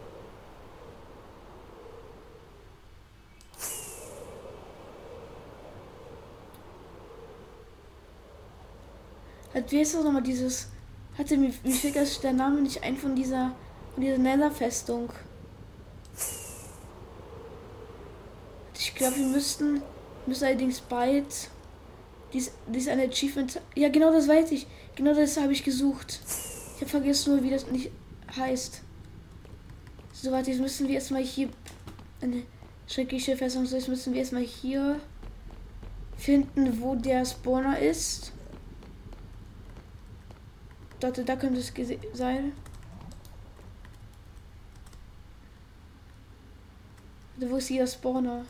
Hat 9.54 9.70
wie 9.70 9.80
ist 9.80 9.94
das 9.94 10.04
nochmal 10.04 10.22
dieses. 10.22 10.68
Hatte 11.16 11.36
mir, 11.36 11.52
mir 11.62 11.72
fällt 11.72 11.96
das 11.96 12.20
der 12.20 12.32
Name 12.32 12.60
nicht 12.60 12.82
ein 12.82 12.96
von 12.96 13.14
dieser 13.14 13.52
von 13.96 14.02
dieser 14.02 14.18
Nether-Festung. 14.18 15.08
Ich 18.78 18.94
glaube, 18.94 19.16
wir 19.16 19.26
müssten, 19.26 19.82
müssen 20.26 20.44
allerdings 20.44 20.82
bald. 20.82 21.48
Dies, 22.32 22.52
dies 22.66 22.88
ein 22.88 23.00
Achievement. 23.00 23.60
Ja, 23.74 23.88
genau 23.88 24.12
das 24.12 24.28
weiß 24.28 24.52
ich. 24.52 24.66
Genau 24.94 25.14
das 25.14 25.36
habe 25.36 25.52
ich 25.52 25.64
gesucht. 25.64 26.20
Ich 26.74 26.80
habe 26.80 26.90
vergessen 26.90 27.34
nur, 27.34 27.42
wie 27.42 27.50
das 27.50 27.66
nicht 27.70 27.90
heißt. 28.36 28.82
So, 30.12 30.32
warte, 30.32 30.50
jetzt 30.50 30.60
müssen 30.60 30.88
wir 30.88 30.94
erstmal 30.94 31.22
hier. 31.22 31.48
Eine 32.20 32.42
schreckliche 32.86 33.36
Festung. 33.36 33.64
Jetzt 33.66 33.88
müssen 33.88 34.12
wir 34.12 34.20
erstmal 34.20 34.42
hier 34.42 35.00
finden, 36.16 36.80
wo 36.80 36.94
der 36.94 37.24
Spawner 37.24 37.78
ist. 37.78 38.32
Dort, 41.00 41.28
da 41.28 41.36
könnte 41.36 41.60
es 41.60 41.72
sein. 42.14 42.52
Wo 47.38 47.56
ist 47.56 47.68
hier 47.68 47.80
der 47.80 47.86
Spawner? 47.86 48.46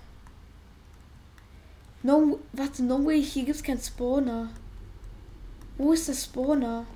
No, 2.07 2.38
warte, 2.53 2.85
no 2.85 3.05
way, 3.05 3.21
hier 3.21 3.45
gibt 3.45 3.57
es 3.57 3.64
keinen 3.64 3.81
Spawner. 3.81 4.49
Wo 5.77 5.92
ist 5.92 6.07
der 6.07 6.14
Spawner? 6.14 6.87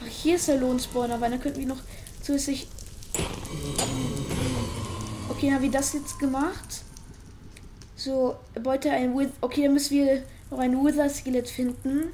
Ach, 0.00 0.06
hier 0.08 0.36
ist 0.36 0.48
der 0.48 0.56
Lohnspawner, 0.56 1.20
weil 1.20 1.32
dann 1.32 1.40
könnten 1.42 1.60
wir 1.60 1.66
noch 1.66 1.82
zusätzlich... 2.22 2.68
Okay, 5.28 5.52
haben 5.52 5.60
wir 5.60 5.70
das 5.70 5.92
jetzt 5.92 6.18
gemacht? 6.18 6.84
So, 7.94 8.36
Beute 8.62 8.90
ein 8.92 9.14
Wither. 9.14 9.32
Okay, 9.42 9.64
dann 9.64 9.74
müssen 9.74 9.94
wir 9.94 10.22
noch 10.50 10.58
ein 10.58 10.74
Wither-Skelett 10.74 11.50
finden. 11.50 12.12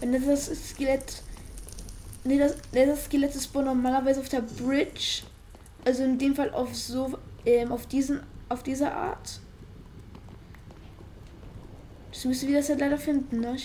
Wenn 0.00 0.12
das 0.12 0.50
Skelett. 0.68 1.22
Ne, 2.24 2.38
das, 2.38 2.56
das 2.72 3.06
Skelett 3.06 3.34
ist 3.34 3.54
normalerweise 3.54 4.20
auf 4.20 4.28
der 4.28 4.42
Bridge. 4.42 5.22
Also 5.84 6.04
in 6.04 6.18
dem 6.18 6.34
Fall 6.34 6.50
auf 6.52 6.74
so. 6.74 7.18
Ähm, 7.44 7.72
auf 7.72 7.86
diesen. 7.86 8.20
Auf 8.48 8.62
diese 8.62 8.92
Art. 8.92 9.40
Das 12.10 12.24
müssen 12.24 12.48
wir 12.48 12.56
das 12.58 12.68
ja 12.68 12.74
leider 12.76 12.98
finden, 12.98 13.40
ne? 13.40 13.56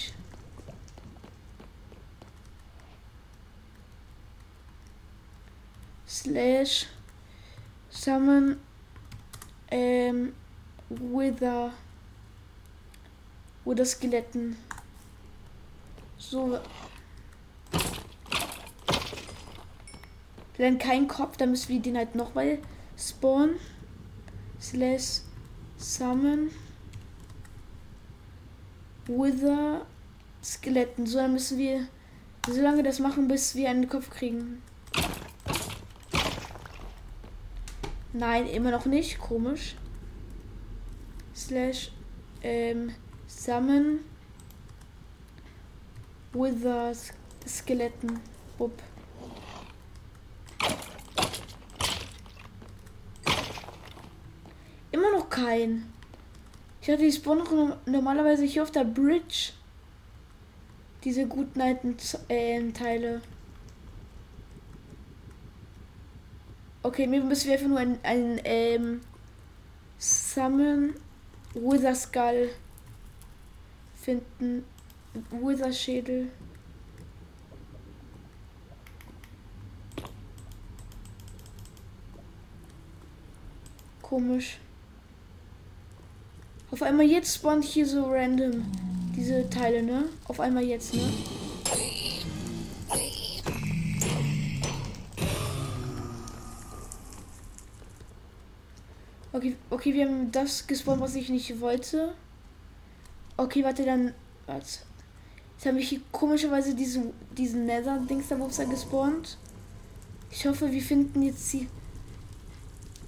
Slash. 6.08 6.88
Summon 7.89 8.58
ähm, 9.71 10.34
Wither. 10.89 11.71
Wither 13.65 13.86
Skeletten. 13.86 14.56
So. 16.17 16.60
Dann 20.57 20.77
kein 20.77 21.07
Kopf, 21.07 21.37
dann 21.37 21.51
müssen 21.51 21.69
wir 21.69 21.81
den 21.81 21.97
halt 21.97 22.15
nochmal 22.15 22.59
spawnen. 22.97 23.55
Slash 24.59 25.21
Summon. 25.77 26.49
Wither 29.07 29.85
Skeletten. 30.43 31.05
So, 31.05 31.17
dann 31.17 31.33
müssen 31.33 31.57
wir 31.57 31.87
so 32.47 32.61
lange 32.61 32.83
das 32.83 32.99
machen, 32.99 33.27
bis 33.27 33.55
wir 33.55 33.69
einen 33.69 33.89
Kopf 33.89 34.09
kriegen. 34.09 34.61
Nein, 38.13 38.47
immer 38.47 38.71
noch 38.71 38.85
nicht. 38.85 39.19
Komisch. 39.19 39.75
Slash 41.35 41.91
ähm, 42.41 42.93
Summon 43.27 43.99
Wither 46.31 46.93
Skeletten. 47.45 48.19
Bub. 48.57 48.71
Kein. 55.45 55.93
Ich 56.81 56.89
hatte 56.89 57.03
die 57.03 57.12
spawnen 57.12 57.73
normalerweise 57.86 58.45
hier 58.45 58.63
auf 58.63 58.71
der 58.71 58.84
Bridge. 58.84 59.51
Diese 61.03 61.27
guten 61.27 61.62
alten 61.62 61.95
äh, 62.29 62.71
Teile. 62.71 63.21
Okay, 66.81 67.05
mir 67.05 67.23
müssen 67.23 67.45
wir 67.45 67.53
einfach 67.53 67.67
nur 67.67 67.77
ein, 67.77 67.99
ein 68.01 68.41
ähm, 68.43 69.01
Summon 69.99 70.95
Wither 71.53 71.93
Skull 71.93 72.49
finden. 73.93 74.65
Wither 75.29 75.71
Schädel. 75.71 76.29
Komisch. 84.01 84.60
Auf 86.75 86.81
einmal 86.81 87.05
jetzt 87.05 87.35
spawnt 87.35 87.63
hier 87.63 87.88
so 87.88 88.03
random 88.11 88.65
diese 89.15 89.49
Teile, 89.49 89.81
ne? 89.81 90.09
Auf 90.25 90.41
einmal 90.41 90.65
jetzt, 90.65 90.93
ne? 90.93 91.09
Okay, 99.31 99.55
okay, 99.69 99.93
wir 99.93 100.05
haben 100.05 100.29
das 100.33 100.67
gespawnt, 100.67 100.99
was 100.99 101.15
ich 101.15 101.29
nicht 101.29 101.61
wollte. 101.61 102.13
Okay, 103.38 103.63
warte, 103.63 103.85
dann. 103.85 104.13
Warte. 104.45 104.79
Jetzt 105.55 105.65
habe 105.65 105.79
ich 105.79 105.88
hier 105.88 106.01
komischerweise 106.11 106.75
diesen, 106.75 107.13
diesen 107.38 107.67
Nether-Dings 107.67 108.27
da 108.27 108.38
Wupser 108.38 108.65
gespawnt. 108.65 109.38
Ich 110.29 110.45
hoffe, 110.45 110.69
wir 110.69 110.81
finden 110.81 111.21
jetzt 111.21 111.51
hier. 111.51 111.67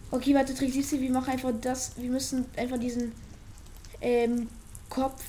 Okay, 0.10 0.34
warte, 0.34 0.56
Trick 0.56 0.72
17, 0.72 1.02
wir 1.02 1.12
machen 1.12 1.32
einfach 1.32 1.52
das. 1.60 1.98
Wir 1.98 2.10
müssen 2.10 2.46
einfach 2.56 2.80
diesen 2.80 3.12
ähm, 4.02 4.50
Kopf. 4.90 5.24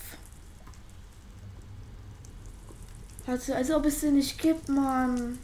Warte, 3.26 3.56
als 3.56 3.70
ob 3.70 3.84
es 3.84 4.00
den 4.00 4.14
nicht 4.14 4.38
gibt, 4.40 4.68
Mann. 4.68 5.38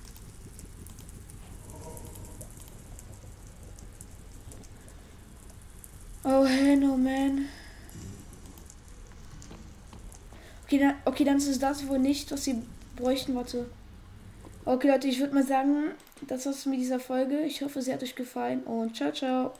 Oh, 6.24 6.46
hell 6.46 6.78
no, 6.78 6.96
man. 6.96 7.48
Okay, 10.64 10.78
dann, 10.78 10.94
okay, 11.04 11.24
dann 11.24 11.36
ist 11.36 11.48
es 11.48 11.58
das 11.58 11.86
wohl 11.86 11.98
nicht, 11.98 12.32
was 12.32 12.44
sie 12.44 12.62
bräuchten. 12.96 13.34
Warte. 13.34 13.66
Okay, 14.64 14.88
Leute, 14.88 15.08
ich 15.08 15.20
würde 15.20 15.34
mal 15.34 15.46
sagen, 15.46 15.90
das 16.26 16.46
war's 16.46 16.64
mit 16.64 16.80
dieser 16.80 16.98
Folge. 16.98 17.40
Ich 17.40 17.60
hoffe, 17.60 17.82
sie 17.82 17.92
hat 17.92 18.02
euch 18.02 18.14
gefallen 18.14 18.62
und 18.62 18.96
ciao, 18.96 19.12
ciao. 19.12 19.52